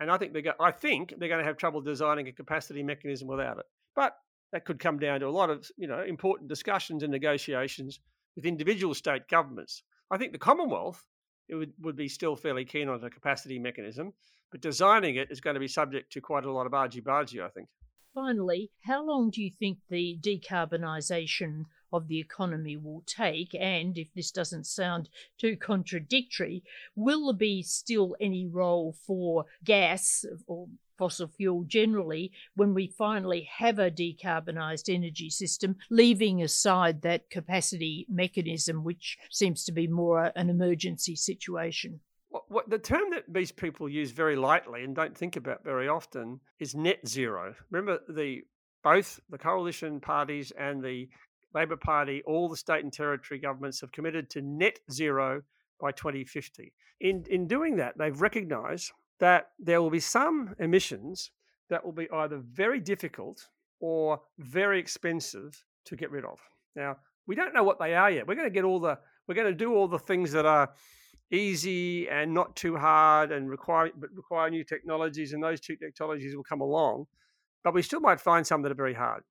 And 0.00 0.10
I 0.10 0.18
think 0.18 0.32
they 0.32 0.42
go, 0.42 0.52
I 0.60 0.70
think 0.70 1.14
they're 1.16 1.28
going 1.28 1.40
to 1.40 1.46
have 1.46 1.56
trouble 1.56 1.80
designing 1.80 2.28
a 2.28 2.32
capacity 2.32 2.82
mechanism 2.82 3.28
without 3.28 3.58
it. 3.58 3.66
But 3.94 4.14
that 4.52 4.64
could 4.64 4.78
come 4.78 4.98
down 4.98 5.20
to 5.20 5.26
a 5.26 5.30
lot 5.30 5.50
of 5.50 5.70
you 5.76 5.86
know 5.86 6.02
important 6.02 6.48
discussions 6.48 7.02
and 7.02 7.12
negotiations 7.12 8.00
with 8.36 8.46
individual 8.46 8.94
state 8.94 9.28
governments. 9.28 9.82
I 10.10 10.18
think 10.18 10.32
the 10.32 10.38
Commonwealth 10.38 11.04
would, 11.50 11.72
would 11.80 11.96
be 11.96 12.08
still 12.08 12.36
fairly 12.36 12.64
keen 12.64 12.88
on 12.88 13.02
a 13.02 13.10
capacity 13.10 13.58
mechanism, 13.58 14.12
but 14.50 14.60
designing 14.60 15.16
it 15.16 15.30
is 15.30 15.40
going 15.40 15.54
to 15.54 15.60
be 15.60 15.68
subject 15.68 16.12
to 16.12 16.20
quite 16.20 16.44
a 16.44 16.52
lot 16.52 16.66
of 16.66 16.74
argy 16.74 17.00
bargy, 17.00 17.44
I 17.44 17.48
think. 17.48 17.68
Finally, 18.14 18.70
how 18.84 19.04
long 19.04 19.30
do 19.30 19.42
you 19.42 19.50
think 19.50 19.78
the 19.88 20.18
decarbonisation 20.20 21.66
of 21.92 22.08
the 22.08 22.18
economy 22.18 22.76
will 22.76 23.02
take? 23.06 23.54
And 23.54 23.96
if 23.96 24.12
this 24.14 24.30
doesn't 24.30 24.66
sound 24.66 25.08
too 25.38 25.56
contradictory, 25.56 26.62
will 26.96 27.26
there 27.26 27.36
be 27.36 27.62
still 27.62 28.16
any 28.20 28.46
role 28.46 28.94
for 29.06 29.44
gas 29.64 30.24
or 30.46 30.68
fossil 30.98 31.28
fuel 31.28 31.64
generally 31.66 32.32
when 32.56 32.74
we 32.74 32.88
finally 32.88 33.48
have 33.56 33.78
a 33.78 33.90
decarbonised 33.90 34.92
energy 34.92 35.30
system, 35.30 35.76
leaving 35.88 36.42
aside 36.42 37.02
that 37.02 37.30
capacity 37.30 38.06
mechanism, 38.10 38.84
which 38.84 39.16
seems 39.30 39.64
to 39.64 39.72
be 39.72 39.86
more 39.86 40.32
an 40.34 40.50
emergency 40.50 41.16
situation? 41.16 42.00
What, 42.30 42.50
what, 42.50 42.70
the 42.70 42.78
term 42.78 43.10
that 43.10 43.24
these 43.28 43.52
people 43.52 43.88
use 43.88 44.10
very 44.10 44.36
lightly 44.36 44.84
and 44.84 44.94
don't 44.94 45.16
think 45.16 45.36
about 45.36 45.64
very 45.64 45.88
often 45.88 46.40
is 46.58 46.74
net 46.74 47.06
zero. 47.06 47.54
Remember, 47.70 48.00
the 48.08 48.42
both 48.84 49.20
the 49.30 49.38
coalition 49.38 50.00
parties 50.00 50.52
and 50.52 50.82
the 50.82 51.08
Labor 51.54 51.76
Party, 51.76 52.22
all 52.26 52.48
the 52.48 52.56
state 52.56 52.84
and 52.84 52.92
territory 52.92 53.40
governments 53.40 53.80
have 53.80 53.92
committed 53.92 54.28
to 54.30 54.42
net 54.42 54.78
zero 54.90 55.42
by 55.80 55.90
2050. 55.92 56.72
In 57.00 57.24
in 57.30 57.46
doing 57.46 57.76
that, 57.76 57.96
they've 57.96 58.20
recognised 58.20 58.92
that 59.20 59.50
there 59.58 59.82
will 59.82 59.90
be 59.90 60.00
some 60.00 60.54
emissions 60.58 61.30
that 61.70 61.84
will 61.84 61.92
be 61.92 62.10
either 62.10 62.38
very 62.38 62.80
difficult 62.80 63.48
or 63.80 64.20
very 64.38 64.78
expensive 64.78 65.64
to 65.84 65.96
get 65.96 66.10
rid 66.10 66.24
of. 66.24 66.38
Now, 66.74 66.96
we 67.26 67.34
don't 67.34 67.54
know 67.54 67.62
what 67.62 67.78
they 67.78 67.94
are 67.94 68.10
yet. 68.10 68.26
We're 68.26 68.34
going 68.34 68.48
to 68.48 68.54
get 68.54 68.64
all 68.64 68.80
the 68.80 68.98
we're 69.26 69.34
going 69.34 69.46
to 69.46 69.54
do 69.54 69.74
all 69.74 69.88
the 69.88 69.98
things 69.98 70.32
that 70.32 70.46
are 70.46 70.70
easy 71.30 72.08
and 72.08 72.32
not 72.32 72.56
too 72.56 72.76
hard 72.76 73.30
and 73.30 73.50
require 73.50 73.90
but 73.96 74.10
require 74.14 74.48
new 74.48 74.64
technologies 74.64 75.32
and 75.32 75.42
those 75.42 75.60
two 75.60 75.76
technologies 75.76 76.34
will 76.34 76.44
come 76.44 76.62
along 76.62 77.04
but 77.62 77.74
we 77.74 77.82
still 77.82 78.00
might 78.00 78.20
find 78.20 78.46
some 78.46 78.62
that 78.62 78.72
are 78.72 78.76
very 78.76 78.94
hard 78.94 79.22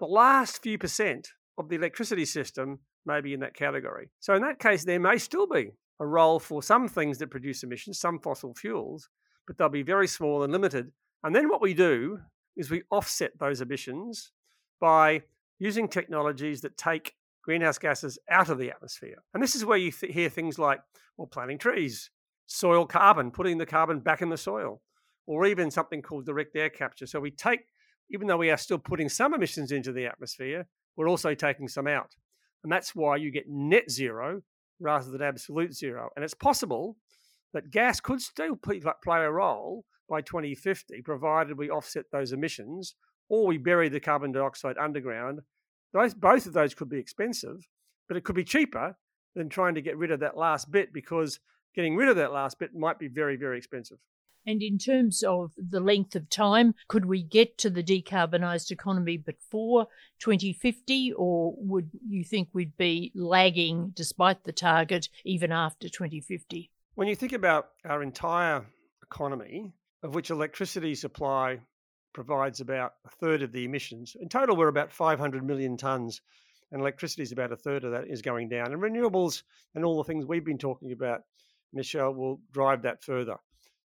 the 0.00 0.06
last 0.06 0.62
few 0.62 0.78
percent 0.78 1.28
of 1.58 1.68
the 1.68 1.76
electricity 1.76 2.24
system 2.24 2.78
may 3.04 3.20
be 3.20 3.34
in 3.34 3.40
that 3.40 3.54
category 3.54 4.08
so 4.18 4.34
in 4.34 4.40
that 4.40 4.58
case 4.58 4.84
there 4.84 4.98
may 4.98 5.18
still 5.18 5.46
be 5.46 5.72
a 6.00 6.06
role 6.06 6.38
for 6.40 6.62
some 6.62 6.88
things 6.88 7.18
that 7.18 7.30
produce 7.30 7.62
emissions 7.62 8.00
some 8.00 8.18
fossil 8.18 8.54
fuels 8.54 9.10
but 9.46 9.58
they'll 9.58 9.68
be 9.68 9.82
very 9.82 10.06
small 10.06 10.42
and 10.42 10.52
limited 10.52 10.92
and 11.24 11.34
then 11.34 11.48
what 11.48 11.62
we 11.62 11.74
do 11.74 12.20
is 12.56 12.70
we 12.70 12.82
offset 12.90 13.38
those 13.38 13.60
emissions 13.60 14.32
by 14.80 15.22
using 15.58 15.88
technologies 15.88 16.60
that 16.62 16.76
take 16.76 17.14
greenhouse 17.42 17.78
gases 17.78 18.18
out 18.30 18.48
of 18.48 18.58
the 18.58 18.70
atmosphere. 18.70 19.22
And 19.32 19.42
this 19.42 19.54
is 19.54 19.64
where 19.64 19.78
you 19.78 19.90
th- 19.90 20.12
hear 20.12 20.28
things 20.28 20.58
like, 20.58 20.80
well, 21.16 21.26
planting 21.26 21.58
trees, 21.58 22.10
soil 22.46 22.86
carbon, 22.86 23.30
putting 23.30 23.58
the 23.58 23.66
carbon 23.66 24.00
back 24.00 24.22
in 24.22 24.28
the 24.28 24.36
soil, 24.36 24.82
or 25.26 25.46
even 25.46 25.70
something 25.70 26.02
called 26.02 26.26
direct 26.26 26.56
air 26.56 26.70
capture. 26.70 27.06
So 27.06 27.20
we 27.20 27.30
take, 27.30 27.60
even 28.10 28.26
though 28.26 28.36
we 28.36 28.50
are 28.50 28.56
still 28.56 28.78
putting 28.78 29.08
some 29.08 29.34
emissions 29.34 29.72
into 29.72 29.92
the 29.92 30.06
atmosphere, 30.06 30.66
we're 30.96 31.08
also 31.08 31.34
taking 31.34 31.68
some 31.68 31.86
out. 31.86 32.14
And 32.64 32.72
that's 32.72 32.94
why 32.94 33.16
you 33.16 33.30
get 33.30 33.48
net 33.48 33.90
zero 33.90 34.42
rather 34.80 35.10
than 35.10 35.22
absolute 35.22 35.74
zero. 35.74 36.10
And 36.16 36.24
it's 36.24 36.34
possible 36.34 36.96
that 37.52 37.70
gas 37.70 38.00
could 38.00 38.20
still 38.20 38.56
play 38.56 38.80
a 39.06 39.30
role 39.30 39.84
by 40.08 40.20
2050, 40.20 41.02
provided 41.02 41.56
we 41.58 41.70
offset 41.70 42.06
those 42.10 42.32
emissions 42.32 42.94
or 43.28 43.46
we 43.46 43.58
bury 43.58 43.88
the 43.88 44.00
carbon 44.00 44.32
dioxide 44.32 44.76
underground 44.78 45.40
both 45.92 46.46
of 46.46 46.52
those 46.52 46.74
could 46.74 46.88
be 46.88 46.98
expensive, 46.98 47.68
but 48.08 48.16
it 48.16 48.24
could 48.24 48.36
be 48.36 48.44
cheaper 48.44 48.96
than 49.34 49.48
trying 49.48 49.74
to 49.74 49.82
get 49.82 49.96
rid 49.96 50.10
of 50.10 50.20
that 50.20 50.36
last 50.36 50.70
bit 50.70 50.92
because 50.92 51.38
getting 51.74 51.96
rid 51.96 52.08
of 52.08 52.16
that 52.16 52.32
last 52.32 52.58
bit 52.58 52.74
might 52.74 52.98
be 52.98 53.08
very, 53.08 53.36
very 53.36 53.58
expensive. 53.58 53.98
And 54.44 54.60
in 54.60 54.76
terms 54.76 55.22
of 55.22 55.52
the 55.56 55.78
length 55.78 56.16
of 56.16 56.28
time, 56.28 56.74
could 56.88 57.04
we 57.04 57.22
get 57.22 57.58
to 57.58 57.70
the 57.70 57.82
decarbonised 57.82 58.72
economy 58.72 59.16
before 59.16 59.86
2050, 60.18 61.12
or 61.12 61.54
would 61.56 61.90
you 62.08 62.24
think 62.24 62.48
we'd 62.52 62.76
be 62.76 63.12
lagging 63.14 63.92
despite 63.94 64.42
the 64.42 64.52
target 64.52 65.08
even 65.24 65.52
after 65.52 65.88
2050? 65.88 66.71
When 66.94 67.08
you 67.08 67.16
think 67.16 67.32
about 67.32 67.70
our 67.86 68.02
entire 68.02 68.66
economy, 69.02 69.72
of 70.02 70.14
which 70.14 70.28
electricity 70.28 70.94
supply 70.94 71.60
provides 72.12 72.60
about 72.60 72.92
a 73.06 73.08
third 73.08 73.40
of 73.40 73.50
the 73.50 73.64
emissions, 73.64 74.14
in 74.20 74.28
total, 74.28 74.56
we're 74.56 74.68
about 74.68 74.92
500 74.92 75.42
million 75.42 75.78
tonnes, 75.78 76.20
and 76.70 76.82
electricity 76.82 77.22
is 77.22 77.32
about 77.32 77.50
a 77.50 77.56
third 77.56 77.84
of 77.84 77.92
that 77.92 78.08
is 78.08 78.20
going 78.20 78.50
down. 78.50 78.74
And 78.74 78.82
renewables 78.82 79.42
and 79.74 79.86
all 79.86 79.96
the 79.96 80.04
things 80.04 80.26
we've 80.26 80.44
been 80.44 80.58
talking 80.58 80.92
about, 80.92 81.22
Michelle, 81.72 82.12
will 82.12 82.42
drive 82.52 82.82
that 82.82 83.02
further. 83.02 83.36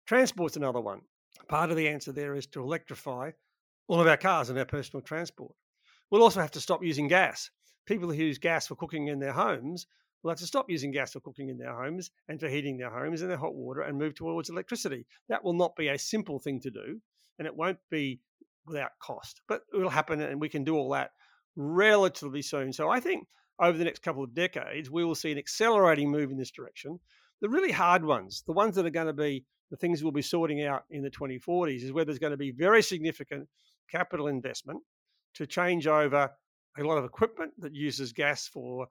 Transport's 0.07 0.57
another 0.57 0.81
one. 0.81 1.01
Part 1.47 1.69
of 1.69 1.77
the 1.77 1.89
answer 1.89 2.11
there 2.11 2.33
is 2.33 2.47
to 2.47 2.61
electrify 2.63 3.31
all 3.87 4.01
of 4.01 4.07
our 4.07 4.17
cars 4.17 4.49
and 4.49 4.57
our 4.57 4.65
personal 4.65 5.03
transport. 5.03 5.53
We'll 6.09 6.23
also 6.23 6.41
have 6.41 6.51
to 6.51 6.61
stop 6.61 6.83
using 6.83 7.07
gas. 7.07 7.51
People 7.85 8.09
who 8.09 8.23
use 8.23 8.39
gas 8.39 8.65
for 8.65 8.75
cooking 8.75 9.09
in 9.09 9.19
their 9.19 9.33
homes 9.33 9.85
will 10.25 10.31
have 10.31 10.39
to 10.39 10.47
stop 10.47 10.71
using 10.71 10.89
gas 10.89 11.13
for 11.13 11.19
cooking 11.19 11.49
in 11.49 11.57
their 11.59 11.75
homes 11.75 12.09
and 12.27 12.39
for 12.39 12.49
heating 12.49 12.77
their 12.77 12.89
homes 12.89 13.21
and 13.21 13.29
their 13.29 13.37
hot 13.37 13.53
water 13.53 13.81
and 13.81 13.95
move 13.95 14.15
towards 14.15 14.49
electricity. 14.49 15.05
That 15.29 15.43
will 15.43 15.53
not 15.53 15.75
be 15.75 15.89
a 15.89 15.99
simple 15.99 16.39
thing 16.39 16.59
to 16.61 16.71
do 16.71 16.99
and 17.37 17.45
it 17.45 17.55
won't 17.55 17.77
be 17.91 18.21
without 18.65 18.89
cost, 18.99 19.41
but 19.47 19.61
it 19.71 19.77
will 19.77 19.87
happen 19.87 20.19
and 20.21 20.41
we 20.41 20.49
can 20.49 20.63
do 20.63 20.75
all 20.75 20.89
that 20.93 21.11
relatively 21.55 22.41
soon. 22.41 22.73
So 22.73 22.89
I 22.89 22.99
think 22.99 23.27
over 23.59 23.77
the 23.77 23.83
next 23.83 24.01
couple 24.01 24.23
of 24.23 24.33
decades, 24.33 24.89
we 24.89 25.05
will 25.05 25.13
see 25.13 25.31
an 25.31 25.37
accelerating 25.37 26.09
move 26.09 26.31
in 26.31 26.37
this 26.37 26.49
direction. 26.49 26.99
The 27.41 27.49
really 27.49 27.71
hard 27.71 28.03
ones, 28.03 28.43
the 28.47 28.53
ones 28.53 28.73
that 28.77 28.85
are 28.87 28.89
going 28.89 29.05
to 29.05 29.13
be 29.13 29.45
the 29.69 29.77
things 29.77 30.01
we'll 30.01 30.11
be 30.11 30.23
sorting 30.23 30.63
out 30.63 30.85
in 30.89 31.03
the 31.03 31.11
2040s 31.11 31.83
is 31.83 31.93
where 31.93 32.03
there's 32.03 32.17
going 32.17 32.31
to 32.31 32.37
be 32.37 32.49
very 32.49 32.81
significant 32.81 33.47
capital 33.91 34.25
investment 34.25 34.81
to 35.35 35.45
change 35.45 35.85
over 35.85 36.31
a 36.79 36.83
lot 36.83 36.97
of 36.97 37.05
equipment 37.05 37.51
that 37.59 37.75
uses 37.75 38.11
gas 38.11 38.47
for 38.47 38.87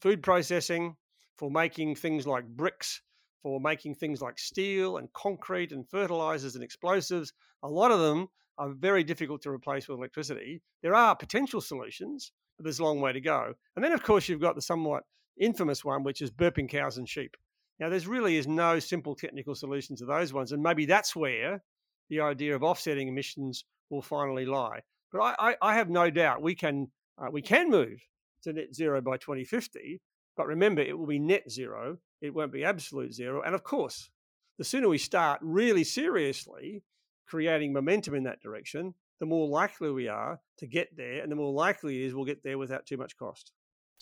food 0.00 0.22
processing, 0.22 0.96
for 1.36 1.50
making 1.50 1.96
things 1.96 2.26
like 2.26 2.46
bricks, 2.46 3.02
for 3.42 3.60
making 3.60 3.94
things 3.94 4.20
like 4.22 4.38
steel 4.38 4.98
and 4.98 5.12
concrete 5.12 5.72
and 5.72 5.88
fertilizers 5.88 6.54
and 6.54 6.62
explosives. 6.62 7.32
A 7.62 7.68
lot 7.68 7.90
of 7.90 8.00
them 8.00 8.28
are 8.58 8.70
very 8.70 9.02
difficult 9.02 9.42
to 9.42 9.50
replace 9.50 9.88
with 9.88 9.98
electricity. 9.98 10.62
There 10.82 10.94
are 10.94 11.16
potential 11.16 11.60
solutions, 11.60 12.32
but 12.56 12.64
there's 12.64 12.78
a 12.78 12.84
long 12.84 13.00
way 13.00 13.12
to 13.12 13.20
go. 13.20 13.54
And 13.74 13.84
then, 13.84 13.92
of 13.92 14.02
course, 14.02 14.28
you've 14.28 14.40
got 14.40 14.54
the 14.54 14.62
somewhat 14.62 15.02
infamous 15.40 15.84
one, 15.84 16.04
which 16.04 16.22
is 16.22 16.30
burping 16.30 16.68
cows 16.68 16.98
and 16.98 17.08
sheep. 17.08 17.36
Now, 17.80 17.88
there's 17.88 18.06
really 18.06 18.36
is 18.36 18.46
no 18.46 18.78
simple 18.78 19.16
technical 19.16 19.54
solution 19.54 19.96
to 19.96 20.04
those 20.04 20.32
ones, 20.32 20.52
and 20.52 20.62
maybe 20.62 20.86
that's 20.86 21.16
where 21.16 21.62
the 22.10 22.20
idea 22.20 22.54
of 22.54 22.62
offsetting 22.62 23.08
emissions 23.08 23.64
will 23.90 24.02
finally 24.02 24.46
lie. 24.46 24.80
But 25.10 25.22
I, 25.22 25.34
I, 25.38 25.56
I 25.62 25.74
have 25.74 25.90
no 25.90 26.10
doubt 26.10 26.42
we 26.42 26.54
can 26.54 26.88
uh, 27.18 27.30
we 27.32 27.42
can 27.42 27.68
move 27.68 28.00
to 28.42 28.52
net 28.52 28.74
zero 28.74 29.00
by 29.00 29.16
2050. 29.16 30.00
But 30.36 30.46
remember, 30.46 30.82
it 30.82 30.98
will 30.98 31.06
be 31.06 31.18
net 31.18 31.50
zero. 31.50 31.98
It 32.20 32.34
won't 32.34 32.52
be 32.52 32.64
absolute 32.64 33.12
zero. 33.12 33.42
And 33.42 33.54
of 33.54 33.62
course, 33.62 34.10
the 34.58 34.64
sooner 34.64 34.88
we 34.88 34.98
start 34.98 35.40
really 35.42 35.84
seriously 35.84 36.82
creating 37.26 37.72
momentum 37.72 38.14
in 38.14 38.24
that 38.24 38.40
direction, 38.40 38.94
the 39.20 39.26
more 39.26 39.48
likely 39.48 39.90
we 39.90 40.08
are 40.08 40.40
to 40.58 40.66
get 40.66 40.96
there, 40.96 41.22
and 41.22 41.30
the 41.30 41.36
more 41.36 41.52
likely 41.52 42.02
it 42.02 42.06
is 42.06 42.14
we'll 42.14 42.24
get 42.24 42.42
there 42.42 42.58
without 42.58 42.86
too 42.86 42.96
much 42.96 43.16
cost. 43.16 43.52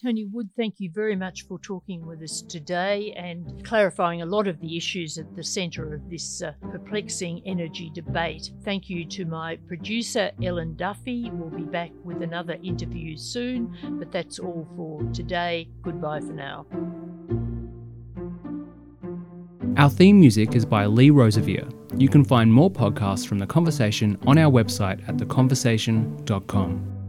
Tony 0.02 0.24
Wood, 0.24 0.48
thank 0.56 0.76
you 0.78 0.90
very 0.90 1.14
much 1.14 1.46
for 1.46 1.58
talking 1.58 2.06
with 2.06 2.22
us 2.22 2.40
today 2.40 3.12
and 3.18 3.62
clarifying 3.64 4.22
a 4.22 4.26
lot 4.26 4.48
of 4.48 4.58
the 4.60 4.76
issues 4.76 5.18
at 5.18 5.36
the 5.36 5.44
centre 5.44 5.92
of 5.92 6.08
this 6.08 6.42
uh, 6.42 6.52
perplexing 6.70 7.42
energy 7.44 7.90
debate. 7.94 8.50
Thank 8.64 8.88
you 8.88 9.04
to 9.08 9.26
my 9.26 9.56
producer, 9.68 10.30
Ellen 10.42 10.74
Duffy. 10.76 11.28
We'll 11.30 11.50
be 11.50 11.64
back 11.64 11.90
with 12.02 12.22
another 12.22 12.56
interview 12.62 13.16
soon, 13.18 13.76
but 13.98 14.10
that's 14.10 14.38
all 14.38 14.66
for 14.74 15.02
today. 15.12 15.68
Goodbye 15.82 16.20
for 16.20 16.32
now. 16.32 16.66
Our 19.76 19.90
theme 19.90 20.18
music 20.18 20.54
is 20.54 20.64
by 20.64 20.86
Lee 20.86 21.10
Rosevere. 21.10 21.68
You 21.98 22.08
can 22.08 22.24
find 22.24 22.50
more 22.50 22.70
podcasts 22.70 23.26
from 23.26 23.38
The 23.38 23.46
Conversation 23.46 24.18
on 24.26 24.38
our 24.38 24.50
website 24.50 25.06
at 25.08 25.16
theconversation.com. 25.16 26.99